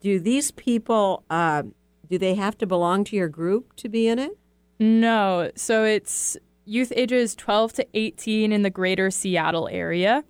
do 0.00 0.18
these 0.18 0.50
people 0.50 1.24
uh, 1.30 1.62
do 2.10 2.18
they 2.18 2.34
have 2.34 2.58
to 2.58 2.66
belong 2.66 3.04
to 3.04 3.16
your 3.16 3.28
group 3.28 3.76
to 3.76 3.88
be 3.88 4.08
in 4.08 4.18
it? 4.18 4.36
No. 4.80 5.50
So 5.54 5.84
it's 5.84 6.36
youth 6.64 6.92
ages 6.96 7.34
12 7.36 7.72
to 7.74 7.86
18 7.94 8.52
in 8.52 8.62
the 8.62 8.70
greater 8.70 9.10
Seattle 9.10 9.68
area. 9.70 10.24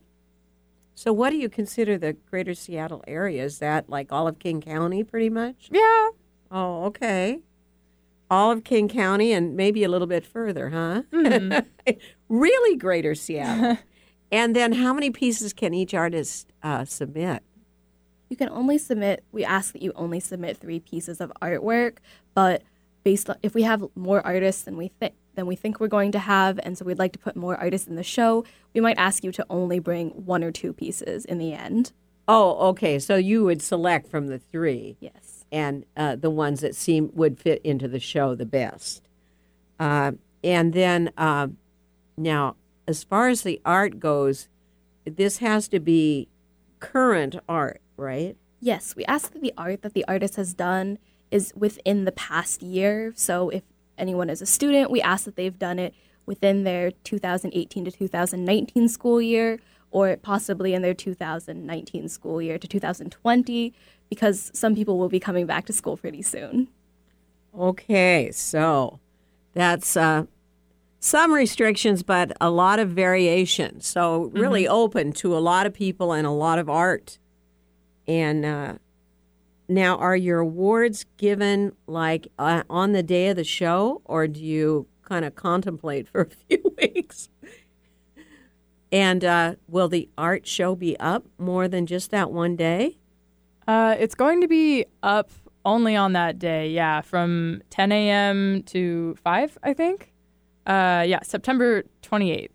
So, 0.94 1.14
what 1.14 1.30
do 1.30 1.36
you 1.36 1.48
consider 1.48 1.96
the 1.96 2.12
Greater 2.12 2.52
Seattle 2.52 3.02
area? 3.08 3.42
Is 3.42 3.58
that 3.60 3.88
like 3.88 4.12
all 4.12 4.28
of 4.28 4.38
King 4.38 4.60
County, 4.60 5.02
pretty 5.02 5.30
much? 5.30 5.70
Yeah. 5.72 6.08
Oh, 6.50 6.84
okay. 6.88 7.40
All 8.30 8.50
of 8.50 8.64
King 8.64 8.86
County 8.86 9.32
and 9.32 9.56
maybe 9.56 9.82
a 9.82 9.88
little 9.88 10.06
bit 10.06 10.26
further, 10.26 10.68
huh? 10.68 11.02
really 12.28 12.76
Greater 12.76 13.14
Seattle. 13.14 13.78
and 14.32 14.54
then 14.54 14.72
how 14.72 14.92
many 14.92 15.10
pieces 15.10 15.52
can 15.52 15.74
each 15.74 15.94
artist 15.94 16.52
uh, 16.62 16.84
submit? 16.84 17.42
You 18.28 18.36
can 18.36 18.48
only 18.50 18.78
submit, 18.78 19.24
we 19.32 19.44
ask 19.44 19.72
that 19.72 19.82
you 19.82 19.92
only 19.96 20.20
submit 20.20 20.56
three 20.56 20.78
pieces 20.80 21.20
of 21.20 21.32
artwork, 21.42 21.96
but 22.34 22.62
based 23.02 23.28
on, 23.28 23.36
if 23.42 23.54
we 23.54 23.62
have 23.62 23.84
more 23.96 24.24
artists 24.24 24.62
than 24.62 24.76
we 24.76 24.88
think, 24.88 25.14
than 25.34 25.46
we 25.46 25.56
think 25.56 25.80
we're 25.80 25.88
going 25.88 26.12
to 26.12 26.18
have, 26.18 26.60
and 26.62 26.76
so 26.78 26.84
we'd 26.84 26.98
like 26.98 27.12
to 27.12 27.18
put 27.18 27.34
more 27.34 27.56
artists 27.56 27.88
in 27.88 27.96
the 27.96 28.02
show, 28.04 28.44
we 28.74 28.80
might 28.80 28.98
ask 28.98 29.24
you 29.24 29.32
to 29.32 29.44
only 29.50 29.78
bring 29.78 30.10
one 30.10 30.44
or 30.44 30.52
two 30.52 30.72
pieces 30.72 31.24
in 31.24 31.38
the 31.38 31.52
end. 31.52 31.92
Oh, 32.28 32.68
okay. 32.68 32.98
So 33.00 33.16
you 33.16 33.42
would 33.44 33.62
select 33.62 34.06
from 34.06 34.28
the 34.28 34.38
three 34.38 34.96
Yes. 35.00 35.44
and 35.50 35.84
uh, 35.96 36.14
the 36.14 36.30
ones 36.30 36.60
that 36.60 36.76
seem 36.76 37.10
would 37.14 37.38
fit 37.40 37.60
into 37.64 37.88
the 37.88 37.98
show 37.98 38.36
the 38.36 38.46
best. 38.46 39.08
Uh, 39.80 40.12
and 40.44 40.72
then 40.72 41.10
uh, 41.16 41.48
now, 42.16 42.54
as 42.86 43.04
far 43.04 43.28
as 43.28 43.42
the 43.42 43.60
art 43.64 44.00
goes, 44.00 44.48
this 45.04 45.38
has 45.38 45.68
to 45.68 45.80
be 45.80 46.28
current 46.78 47.36
art, 47.48 47.80
right? 47.96 48.36
Yes, 48.60 48.94
we 48.96 49.04
ask 49.06 49.32
that 49.32 49.42
the 49.42 49.54
art 49.56 49.82
that 49.82 49.94
the 49.94 50.04
artist 50.06 50.36
has 50.36 50.54
done 50.54 50.98
is 51.30 51.52
within 51.56 52.04
the 52.04 52.12
past 52.12 52.62
year. 52.62 53.12
So 53.16 53.48
if 53.50 53.62
anyone 53.96 54.28
is 54.28 54.42
a 54.42 54.46
student, 54.46 54.90
we 54.90 55.00
ask 55.00 55.24
that 55.24 55.36
they've 55.36 55.58
done 55.58 55.78
it 55.78 55.94
within 56.26 56.64
their 56.64 56.90
2018 56.90 57.84
to 57.84 57.90
2019 57.90 58.88
school 58.88 59.22
year 59.22 59.58
or 59.90 60.16
possibly 60.16 60.74
in 60.74 60.82
their 60.82 60.94
2019 60.94 62.08
school 62.08 62.40
year 62.40 62.58
to 62.58 62.68
2020 62.68 63.74
because 64.08 64.50
some 64.54 64.74
people 64.74 64.98
will 64.98 65.08
be 65.08 65.20
coming 65.20 65.46
back 65.46 65.66
to 65.66 65.72
school 65.72 65.96
pretty 65.96 66.22
soon. 66.22 66.68
Okay, 67.58 68.30
so 68.32 69.00
that's 69.54 69.96
uh, 69.96 70.24
some 71.00 71.32
restrictions, 71.32 72.02
but 72.02 72.32
a 72.40 72.50
lot 72.50 72.78
of 72.78 72.90
variation. 72.90 73.80
So 73.80 74.30
really 74.34 74.68
open 74.68 75.12
to 75.14 75.36
a 75.36 75.40
lot 75.40 75.66
of 75.66 75.72
people 75.72 76.12
and 76.12 76.26
a 76.26 76.30
lot 76.30 76.58
of 76.58 76.68
art. 76.68 77.18
And 78.06 78.44
uh, 78.44 78.74
now, 79.66 79.96
are 79.96 80.16
your 80.16 80.40
awards 80.40 81.06
given 81.16 81.72
like 81.86 82.28
uh, 82.38 82.64
on 82.68 82.92
the 82.92 83.02
day 83.02 83.28
of 83.28 83.36
the 83.36 83.44
show, 83.44 84.02
or 84.04 84.28
do 84.28 84.44
you 84.44 84.86
kind 85.02 85.24
of 85.24 85.34
contemplate 85.34 86.08
for 86.08 86.22
a 86.22 86.30
few 86.48 86.74
weeks? 86.78 87.28
And 88.92 89.24
uh, 89.24 89.54
will 89.68 89.88
the 89.88 90.08
art 90.18 90.46
show 90.46 90.74
be 90.74 90.98
up 90.98 91.24
more 91.38 91.66
than 91.68 91.86
just 91.86 92.10
that 92.10 92.30
one 92.30 92.56
day? 92.56 92.98
Uh, 93.66 93.94
it's 93.98 94.16
going 94.16 94.40
to 94.40 94.48
be 94.48 94.84
up 95.02 95.30
only 95.64 95.94
on 95.94 96.12
that 96.14 96.38
day. 96.38 96.68
Yeah, 96.70 97.00
from 97.00 97.62
10 97.70 97.92
a.m. 97.92 98.62
to 98.64 99.14
5, 99.22 99.58
I 99.62 99.72
think. 99.72 100.12
Uh, 100.66 101.04
yeah, 101.06 101.20
September 101.22 101.84
28th. 102.02 102.50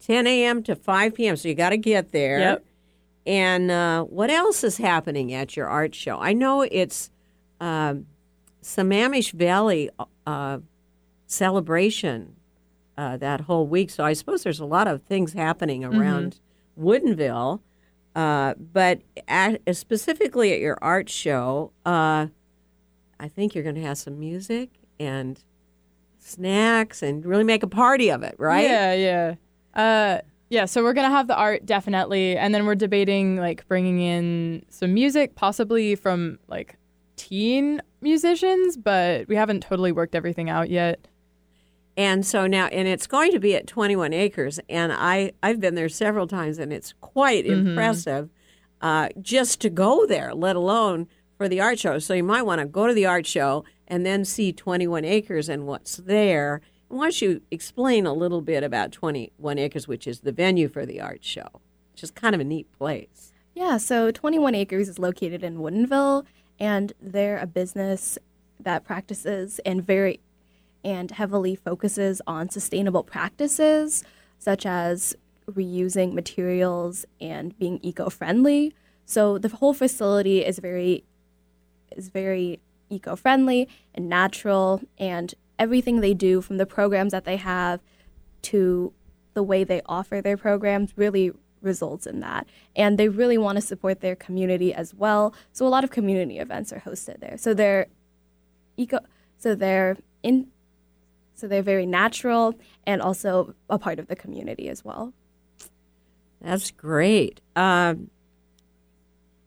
10 0.00 0.26
a.m. 0.26 0.62
to 0.64 0.74
5 0.74 1.14
p.m. 1.14 1.36
So 1.36 1.48
you 1.48 1.54
got 1.54 1.70
to 1.70 1.76
get 1.76 2.12
there. 2.12 2.38
Yep. 2.38 2.64
And 3.24 3.70
uh, 3.70 4.02
what 4.04 4.30
else 4.30 4.64
is 4.64 4.76
happening 4.76 5.32
at 5.32 5.56
your 5.56 5.68
art 5.68 5.94
show? 5.94 6.18
I 6.18 6.32
know 6.32 6.62
it's 6.62 7.10
um, 7.60 8.06
Sammamish 8.62 9.32
Valley 9.32 9.90
uh, 10.26 10.58
celebration 11.26 12.34
uh, 12.98 13.16
that 13.18 13.42
whole 13.42 13.66
week. 13.66 13.90
So 13.90 14.04
I 14.04 14.12
suppose 14.12 14.42
there's 14.42 14.60
a 14.60 14.64
lot 14.64 14.88
of 14.88 15.02
things 15.02 15.32
happening 15.32 15.84
around 15.84 16.40
Woodinville. 16.78 17.60
Uh, 18.14 18.54
but 18.54 19.02
at, 19.28 19.60
specifically 19.74 20.52
at 20.52 20.58
your 20.58 20.78
art 20.82 21.08
show, 21.08 21.72
uh, 21.86 22.26
I 23.18 23.28
think 23.28 23.54
you're 23.54 23.64
going 23.64 23.76
to 23.76 23.82
have 23.82 23.98
some 23.98 24.18
music 24.18 24.70
and 24.98 25.42
snacks 26.22 27.02
and 27.02 27.24
really 27.24 27.44
make 27.44 27.62
a 27.62 27.68
party 27.68 28.10
of 28.10 28.22
it, 28.22 28.34
right? 28.38 28.68
Yeah, 28.68 28.94
yeah. 28.94 29.34
Uh, 29.74 30.20
yeah, 30.48 30.66
so 30.66 30.82
we're 30.82 30.92
going 30.92 31.08
to 31.08 31.16
have 31.16 31.28
the 31.28 31.36
art 31.36 31.64
definitely. 31.64 32.36
And 32.36 32.54
then 32.54 32.66
we're 32.66 32.74
debating 32.74 33.36
like 33.36 33.66
bringing 33.68 34.00
in 34.00 34.64
some 34.68 34.92
music, 34.94 35.34
possibly 35.34 35.94
from 35.94 36.38
like 36.48 36.76
teen 37.16 37.80
musicians, 38.00 38.76
but 38.76 39.28
we 39.28 39.36
haven't 39.36 39.62
totally 39.62 39.92
worked 39.92 40.14
everything 40.14 40.50
out 40.50 40.68
yet. 40.68 41.08
And 41.96 42.24
so 42.24 42.46
now, 42.46 42.66
and 42.66 42.88
it's 42.88 43.06
going 43.06 43.32
to 43.32 43.38
be 43.38 43.54
at 43.54 43.66
21 43.66 44.14
acres, 44.14 44.58
and 44.68 44.92
I 44.94 45.32
I've 45.42 45.60
been 45.60 45.74
there 45.74 45.90
several 45.90 46.26
times, 46.26 46.58
and 46.58 46.72
it's 46.72 46.94
quite 47.02 47.44
impressive, 47.44 48.30
uh, 48.80 49.10
just 49.20 49.60
to 49.60 49.70
go 49.70 50.06
there, 50.06 50.34
let 50.34 50.56
alone 50.56 51.06
for 51.36 51.48
the 51.48 51.60
art 51.60 51.78
show. 51.78 51.98
So 51.98 52.14
you 52.14 52.24
might 52.24 52.42
want 52.42 52.60
to 52.60 52.66
go 52.66 52.86
to 52.86 52.94
the 52.94 53.04
art 53.04 53.26
show 53.26 53.64
and 53.88 54.06
then 54.06 54.24
see 54.24 54.52
21 54.52 55.04
acres 55.04 55.48
and 55.48 55.66
what's 55.66 55.96
there. 55.96 56.60
And 56.88 56.98
why 56.98 57.06
don't 57.06 57.22
you 57.22 57.42
explain 57.50 58.06
a 58.06 58.12
little 58.12 58.40
bit 58.40 58.62
about 58.62 58.92
21 58.92 59.58
acres, 59.58 59.88
which 59.88 60.06
is 60.06 60.20
the 60.20 60.32
venue 60.32 60.68
for 60.68 60.86
the 60.86 61.00
art 61.00 61.24
show, 61.24 61.48
which 61.92 62.02
is 62.02 62.10
kind 62.10 62.34
of 62.34 62.40
a 62.40 62.44
neat 62.44 62.70
place. 62.72 63.32
Yeah, 63.54 63.76
so 63.76 64.10
21 64.10 64.54
Acres 64.54 64.88
is 64.88 64.98
located 64.98 65.44
in 65.44 65.58
Woodinville, 65.58 66.24
and 66.58 66.92
they're 67.00 67.38
a 67.38 67.46
business 67.46 68.18
that 68.58 68.84
practices 68.84 69.60
and 69.66 69.86
very 69.86 70.20
and 70.84 71.10
heavily 71.10 71.54
focuses 71.54 72.20
on 72.26 72.48
sustainable 72.48 73.04
practices 73.04 74.02
such 74.38 74.66
as 74.66 75.14
reusing 75.48 76.12
materials 76.12 77.04
and 77.20 77.56
being 77.58 77.78
eco-friendly. 77.82 78.74
So 79.04 79.38
the 79.38 79.48
whole 79.48 79.74
facility 79.74 80.44
is 80.44 80.58
very 80.58 81.04
is 81.96 82.08
very 82.08 82.58
eco-friendly 82.92 83.68
and 83.94 84.08
natural 84.08 84.82
and 84.98 85.34
everything 85.58 86.00
they 86.00 86.14
do 86.14 86.40
from 86.40 86.56
the 86.56 86.66
programs 86.66 87.12
that 87.12 87.24
they 87.24 87.36
have 87.36 87.80
to 88.42 88.92
the 89.34 89.42
way 89.42 89.64
they 89.64 89.80
offer 89.86 90.20
their 90.20 90.36
programs 90.36 90.92
really 90.96 91.32
results 91.62 92.06
in 92.06 92.20
that. 92.20 92.46
And 92.76 92.98
they 92.98 93.08
really 93.08 93.38
want 93.38 93.56
to 93.56 93.62
support 93.62 94.00
their 94.00 94.16
community 94.16 94.74
as 94.74 94.94
well. 94.94 95.34
So 95.52 95.66
a 95.66 95.68
lot 95.68 95.84
of 95.84 95.90
community 95.90 96.38
events 96.38 96.72
are 96.72 96.80
hosted 96.80 97.20
there. 97.20 97.36
So 97.38 97.54
they're 97.54 97.86
eco 98.76 98.98
so 99.38 99.54
they're 99.54 99.96
in 100.22 100.48
so 101.34 101.48
they're 101.48 101.62
very 101.62 101.86
natural 101.86 102.54
and 102.86 103.00
also 103.00 103.54
a 103.68 103.78
part 103.78 103.98
of 103.98 104.08
the 104.08 104.16
community 104.16 104.68
as 104.68 104.84
well. 104.84 105.12
That's 106.40 106.70
great. 106.70 107.40
Um, 107.56 108.10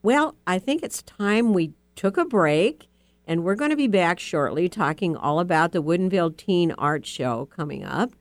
well, 0.02 0.36
I 0.46 0.60
think 0.60 0.84
it's 0.84 1.02
time 1.02 1.54
we 1.54 1.74
took 1.96 2.18
a 2.18 2.26
break, 2.26 2.88
and 3.28 3.44
we're 3.44 3.56
going 3.56 3.72
to 3.72 3.78
be 3.78 3.88
back 3.88 4.20
shortly 4.20 4.70
talking 4.70 5.16
all 5.16 5.40
about 5.40 5.72
the 5.72 5.82
Woodinville 5.82 6.38
Teen 6.38 6.72
Art 6.74 7.06
Show 7.06 7.48
coming 7.48 7.84
up. 7.84 8.12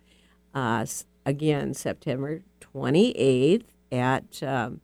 Uh, 0.54 0.86
again, 1.26 1.74
September 1.74 2.42
28th 2.60 3.64
at 3.92 4.42
um, 4.42 4.80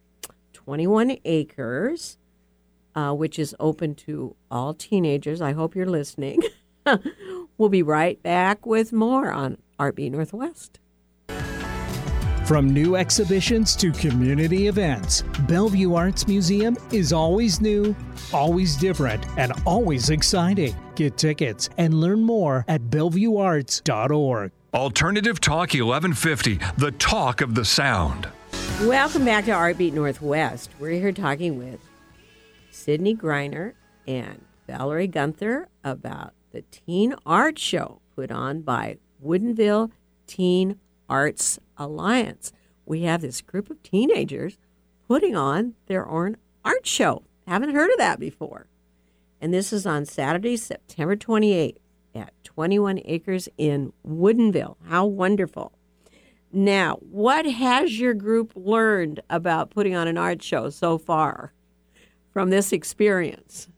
21 0.53 1.17
acres, 1.25 2.19
uh, 2.95 3.13
which 3.13 3.39
is 3.39 3.55
open 3.59 3.95
to 3.95 4.37
all 4.51 4.75
teenagers. 4.75 5.41
I 5.41 5.53
hope 5.53 5.75
you're 5.75 5.87
listening. 5.87 6.43
we'll 7.59 7.69
be 7.69 7.83
right 7.83 8.23
back 8.23 8.67
with 8.67 8.93
more 8.93 9.33
on 9.33 9.59
Artbeat 9.79 10.11
Northwest. 10.11 10.81
From 12.51 12.69
new 12.69 12.97
exhibitions 12.97 13.77
to 13.77 13.93
community 13.93 14.67
events, 14.67 15.23
Bellevue 15.47 15.95
Arts 15.95 16.27
Museum 16.27 16.77
is 16.91 17.13
always 17.13 17.61
new, 17.61 17.95
always 18.33 18.75
different, 18.75 19.25
and 19.39 19.53
always 19.65 20.11
exciting. 20.11 20.75
Get 20.97 21.17
tickets 21.17 21.71
and 21.79 21.95
learn 21.95 22.25
more 22.25 22.65
at 22.67 22.83
bellevuearts.org. 22.91 24.51
Alternative 24.75 25.41
Talk 25.41 25.75
1150, 25.75 26.59
the 26.77 26.91
talk 26.91 27.41
of 27.41 27.55
the 27.55 27.65
sound. 27.65 28.29
Welcome 28.81 29.25
back 29.25 29.45
to 29.45 29.53
Artbeat 29.53 29.93
Northwest. 29.93 30.71
We're 30.81 30.99
here 30.99 31.13
talking 31.13 31.57
with 31.57 31.79
Sydney 32.73 33.15
Greiner 33.15 33.75
and 34.09 34.45
Valerie 34.67 35.07
Gunther 35.07 35.69
about 35.85 36.33
the 36.51 36.63
Teen 36.63 37.15
Art 37.25 37.61
Show 37.61 38.01
put 38.17 38.33
on 38.33 38.63
by 38.63 38.99
Woodinville 39.25 39.93
Teen 40.27 40.81
Arts 41.09 41.61
Alliance. 41.81 42.53
We 42.85 43.03
have 43.03 43.23
this 43.23 43.41
group 43.41 43.71
of 43.71 43.83
teenagers 43.83 44.59
putting 45.09 45.35
on 45.35 45.75
their 45.87 46.07
own 46.07 46.37
art 46.65 46.87
show. 46.87 47.25
Haven't 47.49 47.75
heard 47.75 47.91
of 47.91 47.99
that 47.99 48.21
before. 48.21 48.67
And 49.41 49.53
this 49.53 49.73
is 49.73 49.87
on 49.87 50.05
Saturday, 50.05 50.57
September 50.57 51.17
28th 51.17 51.79
at 52.15 52.35
21 52.45 53.01
Acres 53.05 53.49
in 53.57 53.93
Woodinville. 54.07 54.77
How 54.87 55.07
wonderful. 55.07 55.73
Now, 56.53 56.97
what 57.01 57.47
has 57.47 57.99
your 57.99 58.13
group 58.13 58.53
learned 58.55 59.21
about 59.31 59.71
putting 59.71 59.95
on 59.95 60.09
an 60.09 60.19
art 60.19 60.43
show 60.43 60.69
so 60.69 60.99
far 60.99 61.53
from 62.33 62.51
this 62.51 62.73
experience? 62.73 63.69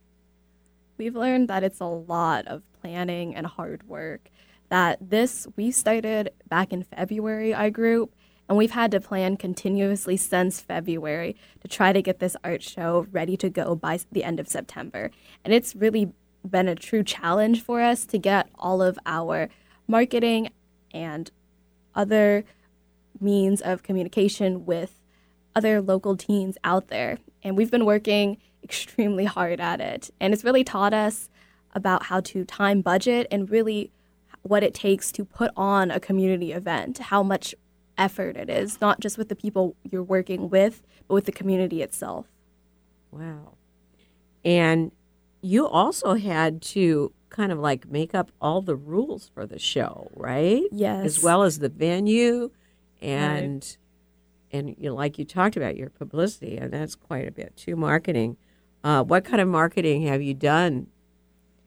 We've 0.97 1.15
learned 1.15 1.47
that 1.47 1.63
it's 1.63 1.79
a 1.79 1.85
lot 1.85 2.47
of 2.47 2.63
planning 2.81 3.35
and 3.35 3.45
hard 3.47 3.87
work. 3.87 4.29
That 4.73 5.11
this, 5.11 5.45
we 5.55 5.69
started 5.69 6.31
back 6.49 6.73
in 6.73 6.81
February, 6.81 7.53
our 7.53 7.69
group, 7.69 8.15
and 8.49 8.57
we've 8.57 8.71
had 8.71 8.89
to 8.89 8.99
plan 8.99 9.37
continuously 9.37 10.17
since 10.17 10.59
February 10.59 11.35
to 11.61 11.67
try 11.67 11.93
to 11.93 12.01
get 12.01 12.17
this 12.17 12.35
art 12.43 12.63
show 12.63 13.05
ready 13.11 13.37
to 13.37 13.51
go 13.51 13.75
by 13.75 13.99
the 14.11 14.23
end 14.23 14.39
of 14.39 14.47
September. 14.47 15.11
And 15.45 15.53
it's 15.53 15.75
really 15.75 16.11
been 16.43 16.67
a 16.67 16.73
true 16.73 17.03
challenge 17.03 17.61
for 17.61 17.81
us 17.81 18.07
to 18.07 18.17
get 18.17 18.49
all 18.57 18.81
of 18.81 18.97
our 19.05 19.47
marketing 19.87 20.49
and 20.91 21.29
other 21.93 22.43
means 23.21 23.61
of 23.61 23.83
communication 23.83 24.65
with 24.65 24.99
other 25.55 25.83
local 25.83 26.17
teens 26.17 26.57
out 26.63 26.87
there. 26.87 27.19
And 27.43 27.55
we've 27.55 27.69
been 27.69 27.85
working 27.85 28.37
extremely 28.63 29.25
hard 29.25 29.59
at 29.59 29.79
it. 29.79 30.09
And 30.19 30.33
it's 30.33 30.43
really 30.43 30.63
taught 30.63 30.95
us 30.95 31.29
about 31.75 32.05
how 32.05 32.21
to 32.21 32.43
time 32.43 32.81
budget 32.81 33.27
and 33.29 33.51
really 33.51 33.91
what 34.43 34.63
it 34.63 34.73
takes 34.73 35.11
to 35.13 35.25
put 35.25 35.51
on 35.57 35.89
a 35.89 35.99
community 35.99 36.51
event, 36.51 36.97
how 36.97 37.23
much 37.23 37.55
effort 37.97 38.37
it 38.37 38.49
is, 38.49 38.79
not 38.81 38.99
just 38.99 39.17
with 39.17 39.29
the 39.29 39.35
people 39.35 39.75
you're 39.89 40.03
working 40.03 40.49
with, 40.49 40.81
but 41.07 41.15
with 41.15 41.25
the 41.25 41.31
community 41.31 41.81
itself. 41.81 42.27
Wow. 43.11 43.53
And 44.43 44.91
you 45.41 45.67
also 45.67 46.15
had 46.15 46.61
to 46.61 47.13
kind 47.29 47.51
of 47.51 47.59
like 47.59 47.89
make 47.89 48.13
up 48.13 48.31
all 48.41 48.61
the 48.61 48.75
rules 48.75 49.29
for 49.33 49.45
the 49.45 49.59
show, 49.59 50.09
right? 50.15 50.63
Yes. 50.71 51.05
As 51.05 51.23
well 51.23 51.43
as 51.43 51.59
the 51.59 51.69
venue 51.69 52.51
and 53.01 53.63
right. 53.63 53.77
and 54.51 54.69
you 54.69 54.89
know, 54.89 54.95
like 54.95 55.17
you 55.17 55.25
talked 55.25 55.57
about 55.57 55.75
your 55.75 55.89
publicity 55.89 56.57
and 56.57 56.71
that's 56.71 56.95
quite 56.95 57.27
a 57.27 57.31
bit 57.31 57.55
too 57.55 57.75
marketing. 57.75 58.37
Uh, 58.83 59.03
what 59.03 59.23
kind 59.23 59.41
of 59.41 59.47
marketing 59.47 60.03
have 60.07 60.21
you 60.21 60.33
done 60.33 60.87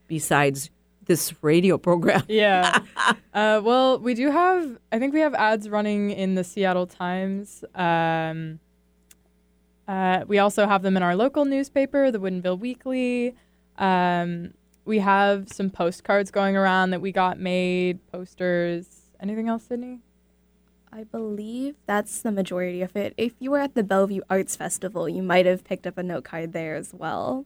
besides 0.07 0.71
this 1.07 1.35
radio 1.43 1.79
program? 1.79 2.23
yeah. 2.29 2.81
Uh, 3.37 3.61
well, 3.63 3.99
we 3.99 4.15
do 4.15 4.31
have, 4.31 4.79
I 4.91 4.99
think 4.99 5.13
we 5.13 5.21
have 5.21 5.35
ads 5.35 5.69
running 5.69 6.11
in 6.11 6.37
the 6.37 6.43
Seattle 6.43 6.87
Times. 6.87 7.63
Um, 7.75 8.61
uh, 9.87 10.25
we 10.27 10.39
also 10.39 10.67
have 10.67 10.83
them 10.83 10.97
in 10.97 11.03
our 11.03 11.15
local 11.15 11.45
newspaper, 11.45 12.11
the 12.11 12.19
Woodinville 12.19 12.59
Weekly. 12.59 13.35
Um, 13.77 14.55
we 14.87 15.01
have 15.01 15.51
some 15.51 15.69
postcards 15.69 16.31
going 16.31 16.57
around 16.57 16.91
that 16.91 17.03
we 17.03 17.13
got 17.13 17.39
made, 17.39 17.99
posters. 18.11 18.89
Anything 19.21 19.49
else, 19.51 19.65
Sydney? 19.65 20.01
I 20.93 21.05
believe 21.05 21.75
that's 21.87 22.23
the 22.23 22.33
majority 22.33 22.81
of 22.81 22.97
it. 22.97 23.13
If 23.17 23.35
you 23.39 23.51
were 23.51 23.59
at 23.59 23.75
the 23.75 23.83
Bellevue 23.83 24.23
Arts 24.31 24.57
Festival, 24.57 25.09
you 25.09 25.23
might 25.23 25.45
have 25.45 25.63
picked 25.63 25.87
up 25.87 25.99
a 25.99 26.03
note 26.03 26.25
card 26.25 26.53
there 26.55 26.75
as 26.75 26.95
well. 26.95 27.45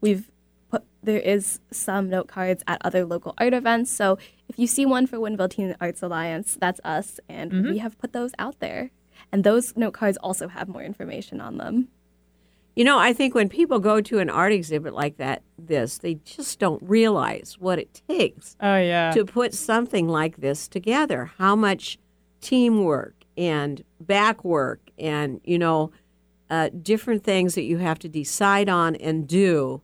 We've 0.00 0.30
put 0.72 0.84
there 1.02 1.18
is 1.18 1.60
some 1.70 2.08
note 2.08 2.28
cards 2.28 2.62
at 2.66 2.80
other 2.84 3.04
local 3.04 3.34
art 3.38 3.52
events. 3.52 3.90
So 3.90 4.18
if 4.48 4.58
you 4.58 4.66
see 4.66 4.86
one 4.86 5.06
for 5.06 5.18
Woodinville 5.18 5.50
Teen 5.50 5.76
Arts 5.80 6.02
Alliance, 6.02 6.56
that's 6.60 6.80
us, 6.84 7.20
and 7.28 7.52
mm-hmm. 7.52 7.70
we 7.70 7.78
have 7.78 7.98
put 7.98 8.12
those 8.12 8.32
out 8.38 8.58
there. 8.60 8.90
And 9.30 9.44
those 9.44 9.76
note 9.76 9.94
cards 9.94 10.16
also 10.18 10.48
have 10.48 10.68
more 10.68 10.82
information 10.82 11.40
on 11.40 11.58
them. 11.58 11.88
You 12.74 12.84
know, 12.84 12.98
I 12.98 13.12
think 13.12 13.34
when 13.34 13.48
people 13.50 13.80
go 13.80 14.00
to 14.00 14.18
an 14.18 14.30
art 14.30 14.52
exhibit 14.52 14.94
like 14.94 15.18
that, 15.18 15.42
this, 15.58 15.98
they 15.98 16.14
just 16.24 16.58
don't 16.58 16.82
realize 16.82 17.56
what 17.58 17.78
it 17.78 18.00
takes. 18.08 18.56
Oh 18.60 18.76
yeah. 18.76 19.12
To 19.12 19.24
put 19.24 19.52
something 19.52 20.08
like 20.08 20.38
this 20.38 20.68
together, 20.68 21.32
how 21.38 21.54
much 21.54 21.98
teamwork 22.40 23.14
and 23.36 23.84
back 24.00 24.44
work 24.44 24.80
and 24.98 25.40
you 25.44 25.58
know 25.58 25.90
uh, 26.50 26.68
different 26.82 27.24
things 27.24 27.54
that 27.54 27.62
you 27.62 27.78
have 27.78 27.98
to 27.98 28.08
decide 28.08 28.68
on 28.68 28.94
and 28.96 29.26
do 29.26 29.80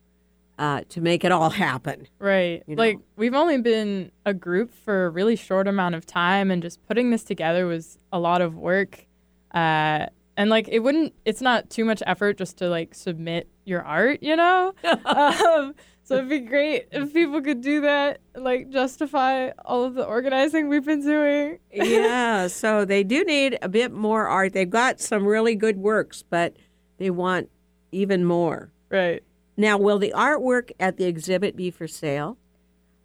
uh, 0.59 0.83
to 0.90 1.01
make 1.01 1.25
it 1.25 1.33
all 1.33 1.51
happen. 1.66 2.07
Right. 2.18 2.62
You 2.66 2.77
know? 2.77 2.83
Like 2.83 2.99
we've 3.16 3.35
only 3.35 3.59
been 3.59 4.12
a 4.27 4.35
group 4.35 4.73
for 4.73 5.07
a 5.07 5.11
really 5.11 5.37
short 5.37 5.68
amount 5.68 5.94
of 5.94 6.05
time, 6.05 6.51
and 6.51 6.62
just 6.62 6.85
putting 6.87 7.11
this 7.11 7.25
together 7.25 7.66
was 7.66 7.99
a 8.12 8.18
lot 8.18 8.42
of 8.42 8.57
work. 8.57 9.07
Uh, 9.53 10.07
and 10.38 10.49
like 10.49 10.68
it 10.68 10.79
wouldn't 10.79 11.12
it's 11.27 11.42
not 11.42 11.68
too 11.68 11.85
much 11.85 12.03
effort 12.07 12.38
just 12.38 12.57
to 12.57 12.68
like 12.71 12.94
submit 12.94 13.49
your 13.66 13.83
art 13.83 14.23
you 14.23 14.37
know 14.37 14.73
um, 15.05 15.75
so 16.05 16.14
it'd 16.14 16.29
be 16.29 16.38
great 16.38 16.87
if 16.92 17.12
people 17.12 17.42
could 17.42 17.61
do 17.61 17.83
that 17.83 18.21
like 18.35 18.71
justify 18.71 19.51
all 19.64 19.85
of 19.85 19.94
the 19.94 20.05
organizing 20.05 20.68
we've 20.68 20.87
been 20.87 21.03
doing 21.03 21.59
yeah 21.73 22.47
so 22.47 22.85
they 22.85 23.03
do 23.03 23.25
need 23.25 23.59
a 23.61 23.68
bit 23.68 23.92
more 23.92 24.27
art 24.27 24.55
they've 24.55 24.71
got 24.71 25.01
some 25.01 25.27
really 25.27 25.57
good 25.57 25.77
works 25.77 26.23
but 26.23 26.57
they 26.99 27.11
want 27.11 27.51
even 27.90 28.25
more 28.25 28.71
right 28.90 29.23
now 29.59 29.77
will 29.77 29.99
the 29.99 30.14
artwork 30.16 30.71
at 30.81 30.97
the 30.97 31.05
exhibit 31.05 31.55
be 31.57 31.71
for 31.71 31.87
sale 31.87 32.38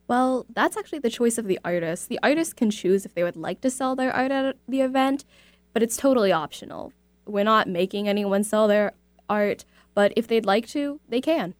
well, 0.05 0.45
that's 0.53 0.75
actually 0.75 0.99
the 0.99 1.09
choice 1.09 1.37
of 1.37 1.47
the 1.47 1.57
artist. 1.63 2.09
The 2.09 2.19
artist 2.21 2.57
can 2.57 2.69
choose 2.69 3.05
if 3.05 3.15
they 3.15 3.23
would 3.23 3.37
like 3.37 3.61
to 3.61 3.69
sell 3.69 3.95
their 3.95 4.13
art 4.13 4.31
at 4.31 4.57
the 4.67 4.81
event, 4.81 5.23
but 5.71 5.81
it's 5.81 5.95
totally 5.95 6.29
optional 6.29 6.91
we're 7.25 7.43
not 7.43 7.67
making 7.67 8.07
anyone 8.07 8.43
sell 8.43 8.67
their 8.67 8.93
art, 9.29 9.65
but 9.93 10.13
if 10.15 10.27
they'd 10.27 10.45
like 10.45 10.67
to, 10.69 10.99
they 11.09 11.21
can. 11.21 11.53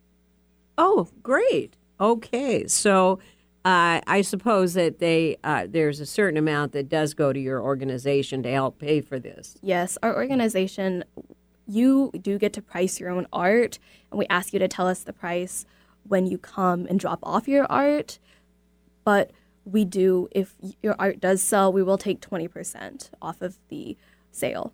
Oh, 0.78 1.08
great. 1.22 1.78
Okay, 2.00 2.68
so 2.68 3.20
uh, 3.64 4.02
I 4.06 4.22
suppose 4.22 4.74
that 4.74 5.00
they 5.00 5.38
uh, 5.44 5.68
there's 5.70 6.00
a 6.00 6.06
certain 6.06 6.38
amount 6.38 6.74
that 6.74 6.90
does 6.90 7.14
go 7.14 7.32
to 7.32 7.40
your 7.40 7.62
organization 7.62 8.44
to 8.44 8.52
help 8.52 8.80
pay 8.80 9.00
for 9.02 9.20
this. 9.20 9.58
Yes, 9.62 9.98
our 10.04 10.16
organization, 10.16 11.04
you 11.68 12.12
do 12.22 12.38
get 12.38 12.54
to 12.54 12.62
price 12.62 13.00
your 13.00 13.10
own 13.10 13.28
art, 13.32 13.80
and 14.12 14.20
we 14.20 14.26
ask 14.30 14.54
you 14.54 14.60
to 14.60 14.68
tell 14.68 14.88
us 14.88 15.02
the 15.02 15.14
price 15.14 15.66
when 16.08 16.26
you 16.26 16.38
come 16.38 16.86
and 16.88 17.00
drop 17.00 17.20
off 17.24 17.48
your 17.48 17.66
art. 17.72 18.20
But 19.04 19.32
we 19.66 19.86
do, 19.86 20.28
if 20.32 20.56
your 20.82 20.96
art 21.00 21.20
does 21.20 21.42
sell, 21.42 21.72
we 21.72 21.84
will 21.84 21.98
take 21.98 22.22
20% 22.22 23.10
off 23.22 23.42
of 23.42 23.58
the 23.70 23.98
sale. 24.32 24.74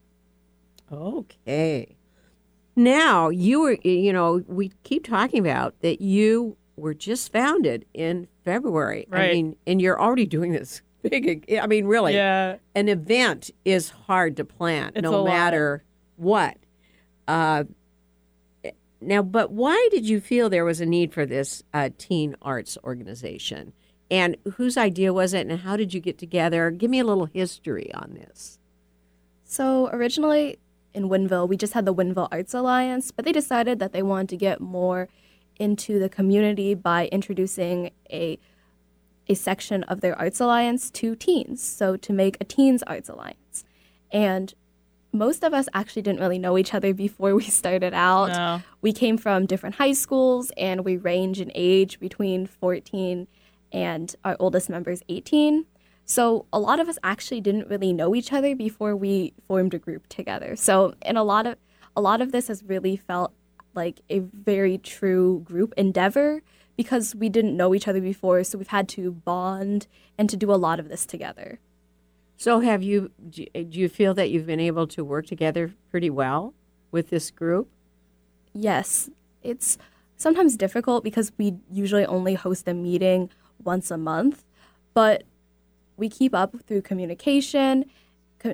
Okay. 0.92 1.96
Now, 2.76 3.30
you 3.30 3.62
were, 3.62 3.78
you 3.84 4.14
know, 4.14 4.44
we 4.48 4.72
keep 4.84 5.06
talking 5.06 5.40
about 5.40 5.80
that 5.82 6.02
you 6.02 6.58
were 6.76 6.94
just 6.94 7.32
founded 7.32 7.86
in 7.94 8.28
February. 8.46 9.06
Right. 9.10 9.30
I 9.30 9.34
mean, 9.34 9.56
and 9.68 9.82
you're 9.82 10.02
already 10.02 10.26
doing 10.26 10.54
this 10.54 10.82
big, 11.04 11.54
I 11.62 11.68
mean, 11.68 11.86
really. 11.86 12.14
Yeah. 12.14 12.58
An 12.76 12.88
event 12.90 13.52
is 13.66 13.90
hard 13.90 14.38
to 14.38 14.46
plan 14.46 14.92
it's 14.96 15.04
no 15.04 15.26
matter 15.26 15.84
what. 16.16 16.58
Uh, 17.30 17.64
now, 19.02 19.22
but 19.22 19.52
why 19.52 19.88
did 19.92 20.08
you 20.08 20.20
feel 20.20 20.50
there 20.50 20.66
was 20.66 20.82
a 20.82 20.86
need 20.86 21.14
for 21.14 21.26
this 21.26 21.64
uh, 21.74 21.90
teen 21.98 22.36
arts 22.42 22.78
organization? 22.84 23.74
And 24.12 24.36
whose 24.56 24.78
idea 24.78 25.14
was 25.14 25.34
it, 25.34 25.48
and 25.48 25.60
how 25.60 25.78
did 25.78 25.94
you 25.94 26.00
get 26.00 26.18
together? 26.18 26.72
Give 26.72 26.90
me 26.90 27.00
a 27.00 27.06
little 27.06 27.28
history 27.28 27.94
on 27.94 28.16
this. 28.16 28.58
So, 29.44 29.90
originally, 29.90 30.58
in 30.94 31.10
Woodinville. 31.10 31.48
We 31.48 31.58
just 31.58 31.74
had 31.74 31.86
the 31.86 31.94
Woodinville 31.94 32.30
Arts 32.32 32.54
Alliance, 32.54 33.12
but 33.12 33.26
they 33.26 33.32
decided 33.32 33.80
that 33.80 33.94
they 33.94 34.04
wanted 34.04 34.30
to 34.30 34.38
get 34.38 34.60
more 34.60 35.08
into 35.58 36.00
the 36.00 36.10
community 36.10 36.74
by 36.74 37.08
introducing 37.08 37.92
a 38.12 38.40
a 39.28 39.36
section 39.36 39.84
of 39.84 40.02
their 40.02 40.18
Arts 40.18 40.40
Alliance 40.40 40.90
to 40.90 41.16
teens. 41.16 41.62
So 41.62 41.96
to 41.98 42.12
make 42.12 42.36
a 42.42 42.44
teens 42.44 42.82
Arts 42.88 43.10
Alliance. 43.10 43.64
And 44.12 44.56
most 45.12 45.44
of 45.44 45.54
us 45.54 45.68
actually 45.74 46.02
didn't 46.02 46.20
really 46.20 46.40
know 46.40 46.58
each 46.58 46.74
other 46.74 46.94
before 46.94 47.36
we 47.36 47.44
started 47.44 47.94
out. 47.94 48.30
No. 48.30 48.62
We 48.82 48.94
came 48.94 49.18
from 49.18 49.46
different 49.46 49.76
high 49.76 49.94
schools 49.94 50.52
and 50.58 50.86
we 50.86 50.98
range 50.98 51.42
in 51.42 51.52
age 51.56 52.00
between 52.00 52.46
14 52.48 53.28
and 53.72 54.16
our 54.24 54.36
oldest 54.40 54.70
member 54.70 54.92
is 54.92 55.04
18. 55.10 55.66
So 56.06 56.46
a 56.52 56.60
lot 56.60 56.80
of 56.80 56.90
us 56.90 56.98
actually 57.04 57.42
didn't 57.42 57.68
really 57.70 57.94
know 57.94 58.16
each 58.16 58.34
other 58.34 58.56
before 58.56 58.96
we 58.96 59.34
formed 59.48 59.74
a 59.74 59.80
group 59.80 60.08
together. 60.10 60.56
So 60.56 60.96
and 61.04 61.18
a 61.18 61.24
lot 61.24 61.46
of 61.46 61.58
a 61.96 62.02
lot 62.02 62.22
of 62.22 62.32
this 62.32 62.48
has 62.48 62.64
really 62.64 62.96
felt 62.96 63.34
like 63.76 64.02
a 64.10 64.20
very 64.20 64.78
true 64.78 65.42
group 65.42 65.74
endeavor 65.78 66.42
because 66.76 67.14
we 67.14 67.30
didn't 67.30 67.58
know 67.58 67.76
each 67.76 67.88
other 67.88 68.00
before, 68.00 68.44
so 68.44 68.58
we've 68.58 68.70
had 68.70 68.88
to 68.88 69.12
bond 69.12 69.86
and 70.18 70.30
to 70.30 70.38
do 70.38 70.52
a 70.52 70.56
lot 70.56 70.80
of 70.80 70.88
this 70.88 71.06
together. 71.06 71.60
So, 72.40 72.62
have 72.62 72.82
you 72.82 73.12
do 73.30 73.46
you- 73.54 73.90
feel 73.90 74.14
that 74.14 74.30
you've 74.32 74.46
been 74.46 74.62
able 74.62 74.88
to 74.88 75.04
work 75.04 75.26
together 75.26 75.74
pretty 75.92 76.10
well 76.10 76.54
with 76.90 77.10
this 77.10 77.32
group? 77.32 77.68
Yes, 78.54 79.10
it's 79.44 79.78
sometimes 80.16 80.56
difficult 80.56 81.04
because 81.04 81.34
we 81.38 81.58
usually 81.70 82.06
only 82.06 82.36
host 82.36 82.66
a 82.70 82.74
meeting 82.74 83.30
once 83.62 83.92
a 83.92 83.98
month, 83.98 84.46
but 84.94 85.24
we 85.98 86.08
keep 86.08 86.34
up 86.34 86.56
through 86.66 86.82
communication, 86.84 87.84
co- 88.40 88.54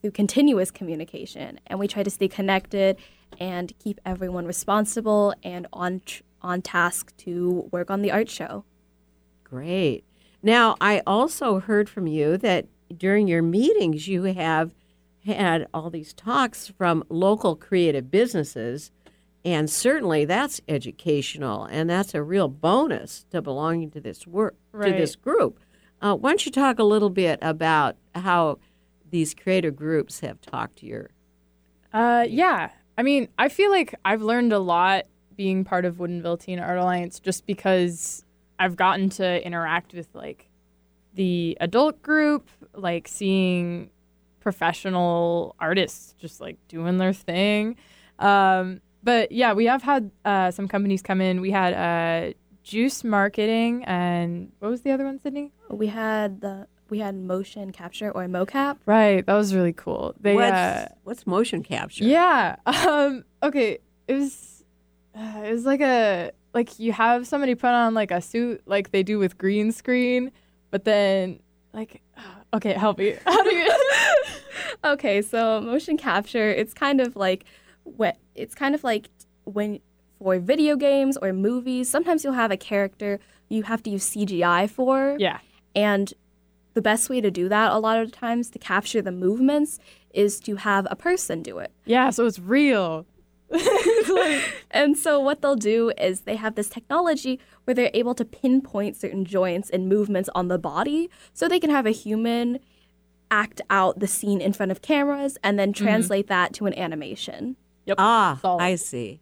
through 0.00 0.12
continuous 0.12 0.70
communication, 0.70 1.58
and 1.66 1.80
we 1.80 1.88
try 1.88 2.04
to 2.04 2.10
stay 2.10 2.28
connected 2.28 2.96
and 3.40 3.76
keep 3.80 4.00
everyone 4.06 4.46
responsible 4.46 5.34
and 5.42 5.66
on 5.72 6.02
tr- 6.06 6.22
on 6.40 6.62
task 6.62 7.16
to 7.16 7.68
work 7.72 7.90
on 7.90 8.00
the 8.02 8.12
art 8.12 8.30
show. 8.30 8.64
Great. 9.42 10.04
Now, 10.40 10.76
I 10.80 11.02
also 11.04 11.58
heard 11.58 11.88
from 11.88 12.06
you 12.06 12.36
that 12.38 12.68
during 12.98 13.28
your 13.28 13.42
meetings, 13.42 14.08
you 14.08 14.24
have 14.24 14.74
had 15.26 15.66
all 15.72 15.90
these 15.90 16.12
talks 16.12 16.68
from 16.68 17.04
local 17.08 17.56
creative 17.56 18.10
businesses, 18.10 18.90
and 19.44 19.68
certainly 19.70 20.24
that's 20.24 20.60
educational, 20.68 21.64
and 21.64 21.88
that's 21.88 22.14
a 22.14 22.22
real 22.22 22.48
bonus 22.48 23.24
to 23.30 23.40
belonging 23.40 23.90
to 23.92 24.00
this 24.00 24.26
work 24.26 24.56
to 24.72 24.90
this 24.92 25.16
group. 25.16 25.58
Uh, 26.00 26.14
why 26.14 26.30
don't 26.30 26.44
you 26.44 26.52
talk 26.52 26.78
a 26.78 26.84
little 26.84 27.10
bit 27.10 27.38
about 27.40 27.96
how 28.14 28.58
these 29.10 29.34
creative 29.34 29.76
groups 29.76 30.20
have 30.20 30.40
talked 30.40 30.76
to 30.76 30.86
your 30.86 31.10
Uh, 31.92 32.26
yeah. 32.28 32.70
I 32.98 33.02
mean, 33.02 33.28
I 33.38 33.48
feel 33.48 33.70
like 33.70 33.94
I've 34.04 34.22
learned 34.22 34.52
a 34.52 34.58
lot 34.58 35.06
being 35.36 35.64
part 35.64 35.84
of 35.84 35.96
Woodinville 35.96 36.40
Teen 36.40 36.58
Art 36.58 36.78
Alliance 36.78 37.18
just 37.18 37.46
because 37.46 38.24
I've 38.58 38.76
gotten 38.76 39.08
to 39.10 39.44
interact 39.44 39.94
with 39.94 40.08
like 40.14 40.48
the 41.14 41.56
adult 41.60 42.02
group, 42.02 42.48
like 42.74 43.08
seeing 43.08 43.90
professional 44.40 45.56
artists 45.58 46.14
just 46.18 46.40
like 46.40 46.58
doing 46.68 46.98
their 46.98 47.12
thing. 47.12 47.76
Um, 48.18 48.80
but 49.02 49.32
yeah, 49.32 49.52
we 49.52 49.66
have 49.66 49.82
had 49.82 50.10
uh, 50.24 50.50
some 50.50 50.68
companies 50.68 51.02
come 51.02 51.20
in. 51.20 51.40
We 51.40 51.50
had 51.50 51.74
uh, 51.74 52.34
Juice 52.62 53.04
Marketing 53.04 53.84
and 53.84 54.52
what 54.58 54.70
was 54.70 54.82
the 54.82 54.90
other 54.92 55.04
one, 55.04 55.20
Sydney? 55.20 55.52
We 55.70 55.88
had 55.88 56.40
the 56.40 56.66
we 56.90 56.98
had 56.98 57.14
motion 57.14 57.72
capture 57.72 58.10
or 58.10 58.26
mocap. 58.26 58.78
Right, 58.86 59.24
that 59.24 59.34
was 59.34 59.54
really 59.54 59.72
cool. 59.72 60.14
They 60.20 60.34
what's, 60.34 60.52
uh, 60.52 60.88
what's 61.02 61.26
motion 61.26 61.62
capture? 61.62 62.04
Yeah. 62.04 62.56
Um. 62.66 63.24
Okay. 63.42 63.78
It 64.06 64.14
was. 64.14 64.64
Uh, 65.16 65.42
it 65.44 65.52
was 65.52 65.64
like 65.64 65.80
a 65.80 66.32
like 66.52 66.78
you 66.78 66.92
have 66.92 67.26
somebody 67.26 67.54
put 67.54 67.70
on 67.70 67.94
like 67.94 68.10
a 68.10 68.20
suit 68.20 68.62
like 68.66 68.90
they 68.90 69.02
do 69.02 69.18
with 69.18 69.38
green 69.38 69.72
screen, 69.72 70.30
but 70.70 70.84
then 70.84 71.40
like 71.72 72.00
okay, 72.54 72.72
help 72.72 72.98
me. 72.98 73.16
How 73.24 73.42
do 73.42 73.54
you? 73.54 73.72
Okay, 74.84 75.22
so 75.22 75.60
motion 75.60 75.96
capture, 75.96 76.50
it's 76.50 76.74
kind 76.74 77.00
of 77.00 77.16
like 77.16 77.44
what 77.84 78.16
it's 78.34 78.54
kind 78.54 78.74
of 78.74 78.84
like 78.84 79.08
when 79.44 79.80
for 80.18 80.38
video 80.38 80.76
games 80.76 81.16
or 81.18 81.32
movies, 81.32 81.88
sometimes 81.88 82.24
you'll 82.24 82.32
have 82.32 82.50
a 82.50 82.56
character 82.56 83.20
you 83.48 83.62
have 83.64 83.82
to 83.82 83.90
use 83.90 84.08
CGI 84.10 84.68
for. 84.68 85.16
yeah. 85.18 85.38
And 85.74 86.12
the 86.74 86.82
best 86.82 87.08
way 87.10 87.20
to 87.20 87.30
do 87.30 87.48
that 87.48 87.72
a 87.72 87.78
lot 87.78 87.98
of 87.98 88.10
times 88.12 88.50
to 88.50 88.58
capture 88.58 89.02
the 89.02 89.12
movements 89.12 89.78
is 90.12 90.40
to 90.40 90.56
have 90.56 90.86
a 90.90 90.96
person 90.96 91.42
do 91.42 91.58
it. 91.58 91.72
Yeah. 91.84 92.10
So 92.10 92.26
it's 92.26 92.38
real. 92.38 93.06
And 94.70 94.98
so 94.98 95.20
what 95.20 95.40
they'll 95.40 95.54
do 95.54 95.92
is 95.96 96.22
they 96.22 96.36
have 96.36 96.56
this 96.56 96.68
technology 96.68 97.38
where 97.64 97.74
they're 97.74 97.90
able 97.94 98.14
to 98.16 98.24
pinpoint 98.24 98.96
certain 98.96 99.24
joints 99.24 99.70
and 99.70 99.88
movements 99.88 100.28
on 100.34 100.48
the 100.48 100.58
body 100.58 101.08
so 101.32 101.48
they 101.48 101.60
can 101.60 101.70
have 101.70 101.86
a 101.86 101.92
human 101.92 102.58
act 103.30 103.60
out 103.70 104.00
the 104.00 104.08
scene 104.08 104.40
in 104.40 104.52
front 104.52 104.72
of 104.72 104.82
cameras 104.82 105.38
and 105.42 105.58
then 105.58 105.72
translate 105.72 106.26
that 106.26 106.52
to 106.54 106.66
an 106.66 106.74
animation. 106.74 107.56
Yep. 107.86 107.96
Ah, 107.98 108.38
Solid. 108.42 108.62
I 108.62 108.74
see. 108.74 109.20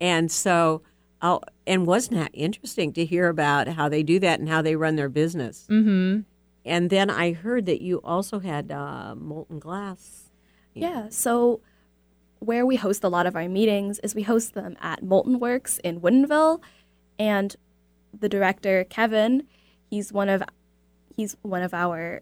And 0.00 0.30
so, 0.30 0.82
oh, 1.20 1.40
and 1.66 1.86
wasn't 1.86 2.16
that 2.16 2.30
interesting 2.32 2.92
to 2.94 3.04
hear 3.04 3.28
about 3.28 3.68
how 3.68 3.88
they 3.88 4.02
do 4.02 4.18
that 4.20 4.40
and 4.40 4.48
how 4.48 4.62
they 4.62 4.76
run 4.76 4.96
their 4.96 5.08
business? 5.08 5.66
Mm-hmm. 5.70 6.20
And 6.64 6.90
then 6.90 7.10
I 7.10 7.32
heard 7.32 7.66
that 7.66 7.82
you 7.82 8.00
also 8.02 8.38
had 8.38 8.72
uh, 8.72 9.14
molten 9.14 9.58
glass. 9.58 10.30
Yeah. 10.72 11.08
So 11.10 11.60
where 12.44 12.64
we 12.66 12.76
host 12.76 13.02
a 13.04 13.08
lot 13.08 13.26
of 13.26 13.34
our 13.36 13.48
meetings 13.48 13.98
is 14.00 14.14
we 14.14 14.22
host 14.22 14.54
them 14.54 14.76
at 14.80 15.02
Molten 15.02 15.38
Works 15.38 15.78
in 15.82 16.00
Woodinville, 16.00 16.60
and 17.18 17.56
the 18.18 18.28
director 18.28 18.84
Kevin, 18.84 19.44
he's 19.90 20.12
one 20.12 20.28
of 20.28 20.42
he's 21.16 21.36
one 21.42 21.62
of 21.62 21.72
our 21.74 22.20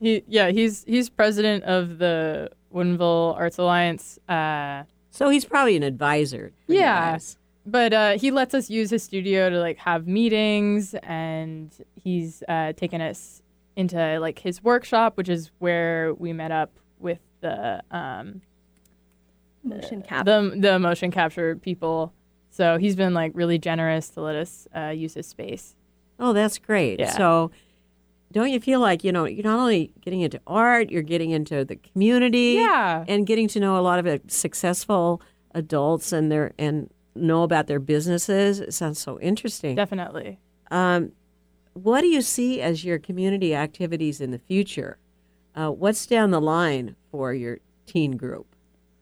He 0.00 0.22
yeah 0.28 0.50
he's 0.50 0.84
he's 0.84 1.08
president 1.08 1.64
of 1.64 1.98
the 1.98 2.50
Woodinville 2.74 3.36
Arts 3.36 3.58
Alliance. 3.58 4.18
Uh, 4.28 4.84
So 5.10 5.28
he's 5.28 5.44
probably 5.44 5.76
an 5.76 5.82
advisor. 5.82 6.52
for 6.66 6.72
Yeah. 6.72 7.18
but 7.66 7.92
uh, 7.92 8.18
he 8.18 8.30
lets 8.30 8.52
us 8.54 8.68
use 8.68 8.90
his 8.90 9.02
studio 9.02 9.48
to 9.48 9.58
like 9.60 9.78
have 9.78 10.06
meetings 10.06 10.94
and 11.02 11.72
he's 12.02 12.42
uh, 12.48 12.72
taken 12.74 13.00
us 13.00 13.40
into 13.76 14.18
like 14.20 14.38
his 14.38 14.62
workshop 14.62 15.16
which 15.16 15.28
is 15.28 15.50
where 15.58 16.14
we 16.14 16.32
met 16.32 16.52
up 16.52 16.70
with 17.00 17.18
the 17.40 17.82
um 17.90 18.40
motion 19.64 20.02
cap. 20.02 20.26
the, 20.26 20.54
the 20.56 20.78
motion 20.78 21.10
capture 21.10 21.56
people 21.56 22.12
so 22.50 22.78
he's 22.78 22.94
been 22.94 23.14
like 23.14 23.32
really 23.34 23.58
generous 23.58 24.08
to 24.10 24.20
let 24.20 24.36
us 24.36 24.68
uh, 24.76 24.88
use 24.88 25.14
his 25.14 25.26
space 25.26 25.74
Oh, 26.18 26.32
that's 26.32 26.58
great. 26.58 27.00
Yeah. 27.00 27.16
So 27.16 27.50
don't 28.32 28.50
you 28.50 28.60
feel 28.60 28.80
like, 28.80 29.04
you 29.04 29.12
know, 29.12 29.24
you're 29.24 29.44
not 29.44 29.58
only 29.58 29.92
getting 30.00 30.20
into 30.20 30.40
art, 30.46 30.90
you're 30.90 31.02
getting 31.02 31.30
into 31.30 31.64
the 31.64 31.76
community 31.76 32.54
yeah 32.58 33.04
and 33.08 33.26
getting 33.26 33.48
to 33.48 33.60
know 33.60 33.76
a 33.76 33.82
lot 33.82 33.98
of 33.98 34.06
uh, 34.06 34.18
successful 34.28 35.20
adults 35.54 36.12
and 36.12 36.30
their 36.30 36.52
and 36.58 36.90
know 37.14 37.42
about 37.42 37.66
their 37.66 37.80
businesses. 37.80 38.60
It 38.60 38.74
sounds 38.74 38.98
so 38.98 39.18
interesting. 39.20 39.74
definitely 39.74 40.38
Um, 40.70 41.12
what 41.72 42.02
do 42.02 42.06
you 42.06 42.22
see 42.22 42.60
as 42.60 42.84
your 42.84 42.98
community 42.98 43.54
activities 43.54 44.20
in 44.20 44.30
the 44.30 44.38
future? 44.38 44.98
Uh, 45.56 45.70
what's 45.70 46.06
down 46.06 46.30
the 46.30 46.40
line 46.40 46.94
for 47.10 47.34
your 47.34 47.58
teen 47.86 48.16
group? 48.16 48.53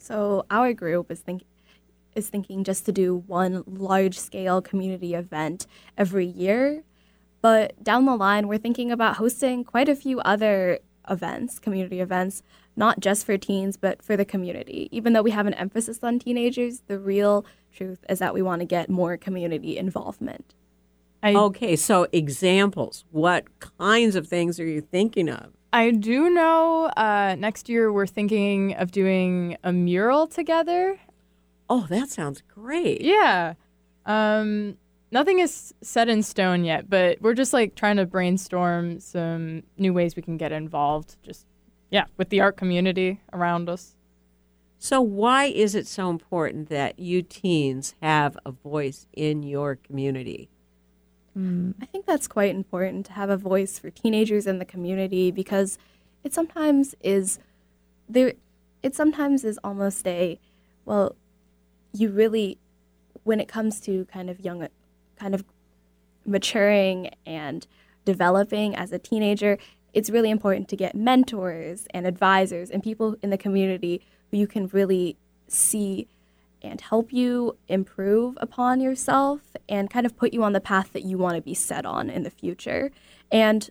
So 0.02 0.44
our 0.50 0.72
group 0.72 1.12
is 1.12 1.20
think 1.20 1.44
is 2.16 2.28
thinking 2.28 2.64
just 2.64 2.84
to 2.86 2.92
do 2.92 3.22
one 3.28 3.62
large 3.66 4.18
scale 4.18 4.60
community 4.60 5.14
event 5.14 5.66
every 5.96 6.26
year. 6.26 6.82
But 7.40 7.82
down 7.82 8.04
the 8.04 8.16
line 8.16 8.48
we're 8.48 8.58
thinking 8.58 8.90
about 8.90 9.16
hosting 9.16 9.62
quite 9.62 9.88
a 9.88 9.94
few 9.94 10.18
other 10.20 10.80
events, 11.08 11.60
community 11.60 12.00
events, 12.00 12.42
not 12.74 12.98
just 12.98 13.24
for 13.24 13.38
teens 13.38 13.76
but 13.76 14.02
for 14.02 14.16
the 14.16 14.24
community. 14.24 14.88
Even 14.90 15.12
though 15.12 15.22
we 15.22 15.30
have 15.30 15.46
an 15.46 15.54
emphasis 15.54 16.00
on 16.02 16.18
teenagers, 16.18 16.82
the 16.88 16.98
real 16.98 17.46
truth 17.72 18.04
is 18.08 18.18
that 18.18 18.34
we 18.34 18.42
want 18.42 18.58
to 18.58 18.66
get 18.66 18.90
more 18.90 19.16
community 19.16 19.78
involvement. 19.78 20.54
I, 21.22 21.34
Okay, 21.36 21.76
so 21.76 22.08
examples. 22.10 23.04
What 23.12 23.44
kinds 23.60 24.16
of 24.16 24.26
things 24.26 24.58
are 24.58 24.66
you 24.66 24.80
thinking 24.80 25.28
of? 25.28 25.52
I 25.72 25.90
do 25.90 26.28
know 26.30 26.86
uh, 26.96 27.34
next 27.38 27.68
year 27.68 27.92
we're 27.92 28.06
thinking 28.06 28.74
of 28.74 28.90
doing 28.90 29.56
a 29.64 29.72
mural 29.72 30.26
together 30.26 30.98
Oh, 31.74 31.86
that 31.88 32.10
sounds 32.10 32.42
great. 32.42 33.00
Yeah. 33.00 33.54
Um, 34.04 34.76
nothing 35.10 35.38
is 35.38 35.72
set 35.80 36.06
in 36.06 36.22
stone 36.22 36.66
yet, 36.66 36.90
but 36.90 37.22
we're 37.22 37.32
just 37.32 37.54
like 37.54 37.74
trying 37.74 37.96
to 37.96 38.04
brainstorm 38.04 39.00
some 39.00 39.62
new 39.78 39.94
ways 39.94 40.14
we 40.14 40.20
can 40.20 40.36
get 40.36 40.52
involved. 40.52 41.16
Just 41.22 41.46
yeah, 41.90 42.04
with 42.18 42.28
the 42.28 42.42
art 42.42 42.58
community 42.58 43.22
around 43.32 43.70
us. 43.70 43.96
So, 44.78 45.00
why 45.00 45.44
is 45.46 45.74
it 45.74 45.86
so 45.86 46.10
important 46.10 46.68
that 46.68 46.98
you 46.98 47.22
teens 47.22 47.94
have 48.02 48.36
a 48.44 48.50
voice 48.50 49.06
in 49.14 49.42
your 49.42 49.76
community? 49.76 50.50
Mm. 51.36 51.74
I 51.80 51.86
think 51.86 52.06
that's 52.06 52.28
quite 52.28 52.54
important 52.54 53.06
to 53.06 53.12
have 53.12 53.30
a 53.30 53.36
voice 53.36 53.78
for 53.78 53.90
teenagers 53.90 54.46
in 54.46 54.58
the 54.58 54.64
community 54.64 55.30
because 55.30 55.78
it 56.24 56.34
sometimes 56.34 56.94
is 57.00 57.38
there 58.08 58.34
it 58.82 58.94
sometimes 58.94 59.44
is 59.44 59.58
almost 59.64 60.06
a 60.06 60.38
well 60.84 61.16
you 61.94 62.10
really 62.10 62.58
when 63.24 63.40
it 63.40 63.48
comes 63.48 63.80
to 63.80 64.04
kind 64.06 64.28
of 64.28 64.40
young 64.40 64.66
kind 65.16 65.34
of 65.34 65.44
maturing 66.26 67.10
and 67.24 67.66
developing 68.04 68.76
as 68.76 68.92
a 68.92 68.98
teenager 68.98 69.58
it's 69.94 70.10
really 70.10 70.30
important 70.30 70.68
to 70.68 70.76
get 70.76 70.94
mentors 70.94 71.86
and 71.94 72.06
advisors 72.06 72.70
and 72.70 72.82
people 72.82 73.16
in 73.22 73.30
the 73.30 73.38
community 73.38 74.02
who 74.30 74.36
you 74.36 74.46
can 74.46 74.66
really 74.68 75.16
see 75.48 76.06
and 76.62 76.80
help 76.80 77.12
you 77.12 77.56
improve 77.68 78.38
upon 78.40 78.80
yourself 78.80 79.40
and 79.68 79.90
kind 79.90 80.06
of 80.06 80.16
put 80.16 80.32
you 80.32 80.42
on 80.42 80.52
the 80.52 80.60
path 80.60 80.92
that 80.92 81.04
you 81.04 81.18
want 81.18 81.36
to 81.36 81.42
be 81.42 81.54
set 81.54 81.84
on 81.84 82.08
in 82.08 82.22
the 82.22 82.30
future. 82.30 82.90
And 83.30 83.68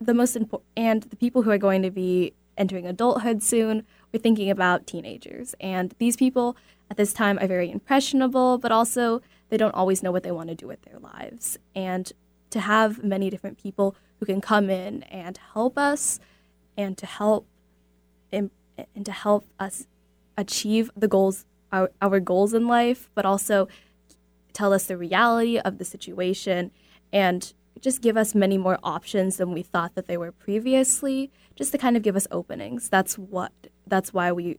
the 0.00 0.14
most 0.14 0.34
important 0.34 0.68
and 0.76 1.02
the 1.04 1.16
people 1.16 1.42
who 1.42 1.50
are 1.50 1.58
going 1.58 1.82
to 1.82 1.90
be 1.90 2.34
entering 2.56 2.86
adulthood 2.86 3.42
soon, 3.42 3.84
we're 4.12 4.20
thinking 4.20 4.50
about 4.50 4.86
teenagers. 4.86 5.54
And 5.60 5.94
these 5.98 6.16
people 6.16 6.56
at 6.90 6.96
this 6.96 7.12
time 7.12 7.38
are 7.38 7.46
very 7.46 7.70
impressionable, 7.70 8.58
but 8.58 8.72
also 8.72 9.22
they 9.48 9.56
don't 9.56 9.74
always 9.74 10.02
know 10.02 10.12
what 10.12 10.22
they 10.22 10.32
want 10.32 10.48
to 10.48 10.54
do 10.54 10.66
with 10.66 10.82
their 10.82 10.98
lives. 10.98 11.58
And 11.74 12.12
to 12.50 12.60
have 12.60 13.02
many 13.02 13.30
different 13.30 13.58
people 13.58 13.96
who 14.18 14.26
can 14.26 14.40
come 14.40 14.70
in 14.70 15.02
and 15.04 15.38
help 15.54 15.78
us 15.78 16.20
and 16.76 16.96
to 16.98 17.06
help 17.06 17.46
and 18.32 19.04
to 19.04 19.12
help 19.12 19.44
us 19.60 19.86
achieve 20.36 20.90
the 20.96 21.08
goals 21.08 21.44
our, 21.72 21.90
our 22.00 22.20
goals 22.20 22.54
in 22.54 22.66
life, 22.66 23.10
but 23.14 23.24
also 23.24 23.68
tell 24.52 24.72
us 24.72 24.84
the 24.84 24.96
reality 24.96 25.58
of 25.58 25.78
the 25.78 25.84
situation 25.84 26.70
and 27.12 27.54
just 27.80 28.00
give 28.00 28.16
us 28.16 28.34
many 28.34 28.58
more 28.58 28.78
options 28.82 29.38
than 29.38 29.52
we 29.52 29.62
thought 29.62 29.94
that 29.94 30.06
they 30.06 30.16
were 30.16 30.30
previously, 30.30 31.30
just 31.56 31.72
to 31.72 31.78
kind 31.78 31.96
of 31.96 32.02
give 32.02 32.16
us 32.16 32.26
openings. 32.30 32.88
That's 32.88 33.18
what 33.18 33.52
that's 33.86 34.12
why 34.14 34.30
we 34.32 34.58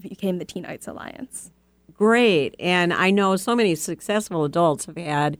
became 0.00 0.38
the 0.38 0.44
Teen 0.44 0.64
Arts 0.64 0.88
Alliance. 0.88 1.50
Great. 1.92 2.54
And 2.58 2.92
I 2.92 3.10
know 3.10 3.36
so 3.36 3.56
many 3.56 3.74
successful 3.74 4.44
adults 4.44 4.86
have 4.86 4.96
had 4.96 5.38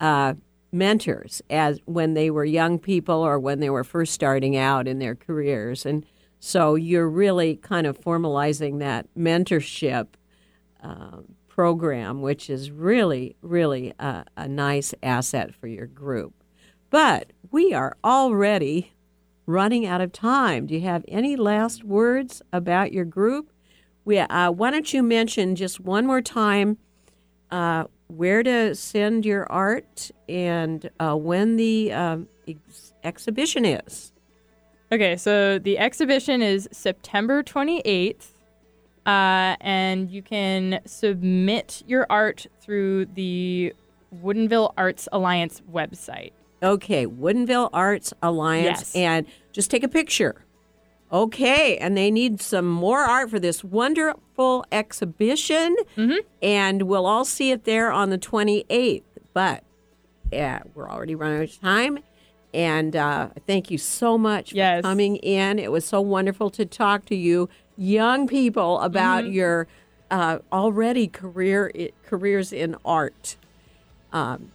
uh, 0.00 0.34
mentors 0.72 1.42
as 1.48 1.80
when 1.86 2.14
they 2.14 2.30
were 2.30 2.44
young 2.44 2.78
people 2.78 3.16
or 3.16 3.38
when 3.38 3.60
they 3.60 3.70
were 3.70 3.84
first 3.84 4.12
starting 4.12 4.56
out 4.56 4.86
in 4.86 4.98
their 4.98 5.14
careers. 5.14 5.86
And 5.86 6.04
so 6.46 6.76
you're 6.76 7.08
really 7.08 7.56
kind 7.56 7.88
of 7.88 8.00
formalizing 8.00 8.78
that 8.78 9.12
mentorship 9.18 10.06
uh, 10.80 11.16
program, 11.48 12.22
which 12.22 12.48
is 12.48 12.70
really, 12.70 13.34
really 13.42 13.92
a, 13.98 14.24
a 14.36 14.46
nice 14.46 14.94
asset 15.02 15.52
for 15.56 15.66
your 15.66 15.88
group. 15.88 16.34
But 16.88 17.32
we 17.50 17.74
are 17.74 17.96
already 18.04 18.92
running 19.44 19.86
out 19.86 20.00
of 20.00 20.12
time. 20.12 20.66
Do 20.66 20.74
you 20.74 20.82
have 20.82 21.04
any 21.08 21.34
last 21.34 21.82
words 21.82 22.42
about 22.52 22.92
your 22.92 23.04
group? 23.04 23.50
We, 24.04 24.20
uh, 24.20 24.52
why 24.52 24.70
don't 24.70 24.94
you 24.94 25.02
mention 25.02 25.56
just 25.56 25.80
one 25.80 26.06
more 26.06 26.22
time 26.22 26.78
uh, 27.50 27.86
where 28.06 28.44
to 28.44 28.76
send 28.76 29.26
your 29.26 29.50
art 29.50 30.12
and 30.28 30.88
uh, 31.00 31.16
when 31.16 31.56
the 31.56 31.92
um, 31.92 32.28
ex- 32.46 32.92
exhibition 33.02 33.64
is? 33.64 34.12
Okay, 34.92 35.16
so 35.16 35.58
the 35.58 35.78
exhibition 35.78 36.42
is 36.42 36.68
September 36.70 37.42
28th, 37.42 38.28
uh, 39.04 39.56
and 39.60 40.10
you 40.10 40.22
can 40.22 40.80
submit 40.86 41.82
your 41.86 42.06
art 42.08 42.46
through 42.60 43.06
the 43.06 43.72
Woodinville 44.22 44.72
Arts 44.78 45.08
Alliance 45.10 45.60
website. 45.72 46.30
Okay, 46.62 47.06
Woodinville 47.06 47.68
Arts 47.72 48.14
Alliance, 48.22 48.78
Yes. 48.80 48.96
and 48.96 49.26
just 49.52 49.70
take 49.70 49.82
a 49.82 49.88
picture. 49.88 50.44
Okay, 51.12 51.76
and 51.78 51.96
they 51.96 52.10
need 52.10 52.40
some 52.40 52.66
more 52.68 53.00
art 53.00 53.28
for 53.30 53.38
this 53.38 53.62
wonderful 53.64 54.64
exhibition, 54.72 55.76
and 56.42 56.82
we'll 56.82 57.06
all 57.06 57.24
see 57.24 57.50
it 57.50 57.64
there 57.64 57.90
on 57.92 58.10
the 58.10 58.18
28th. 58.18 59.02
But 59.32 59.62
yeah, 60.32 60.62
we're 60.74 60.88
already 60.90 61.14
running 61.14 61.38
out 61.38 61.44
of 61.44 61.60
time. 61.60 61.98
And 62.56 62.96
uh, 62.96 63.28
thank 63.46 63.70
you 63.70 63.76
so 63.76 64.16
much 64.16 64.50
for 64.50 64.56
Yes. 64.56 64.80
coming 64.82 65.16
in. 65.16 65.58
It 65.58 65.70
was 65.70 65.84
so 65.84 66.00
wonderful 66.00 66.48
to 66.50 66.64
talk 66.64 67.04
to 67.04 67.14
you, 67.14 67.50
young 67.76 68.26
people, 68.26 68.80
about 68.80 69.26
your 69.30 69.68
uh, 70.10 70.38
already 70.50 71.06
career 71.06 71.70
careers 72.02 72.54
in 72.54 72.74
art. 72.82 73.36
Um, 74.10 74.52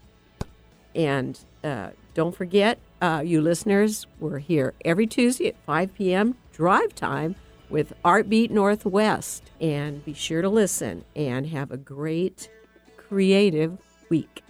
and 0.95 1.39
uh, 1.63 1.91
don't 2.15 2.35
forget, 2.35 2.79
uh, 3.03 3.21
you 3.23 3.39
listeners, 3.39 4.07
we're 4.19 4.39
here 4.39 4.73
every 4.83 5.05
Tuesday 5.05 5.49
at 5.49 5.55
5 5.67 5.93
p.m. 5.93 6.35
drive 6.51 6.95
time 6.95 7.35
with 7.69 7.93
Artbeat 8.03 8.49
Northwest. 8.49 9.43
And 9.61 10.03
be 10.03 10.13
sure 10.13 10.41
to 10.41 10.49
listen 10.49 11.05
and 11.15 11.45
have 11.47 11.69
a 11.69 11.77
great 11.77 12.49
creative 12.97 13.77
week. 14.09 14.40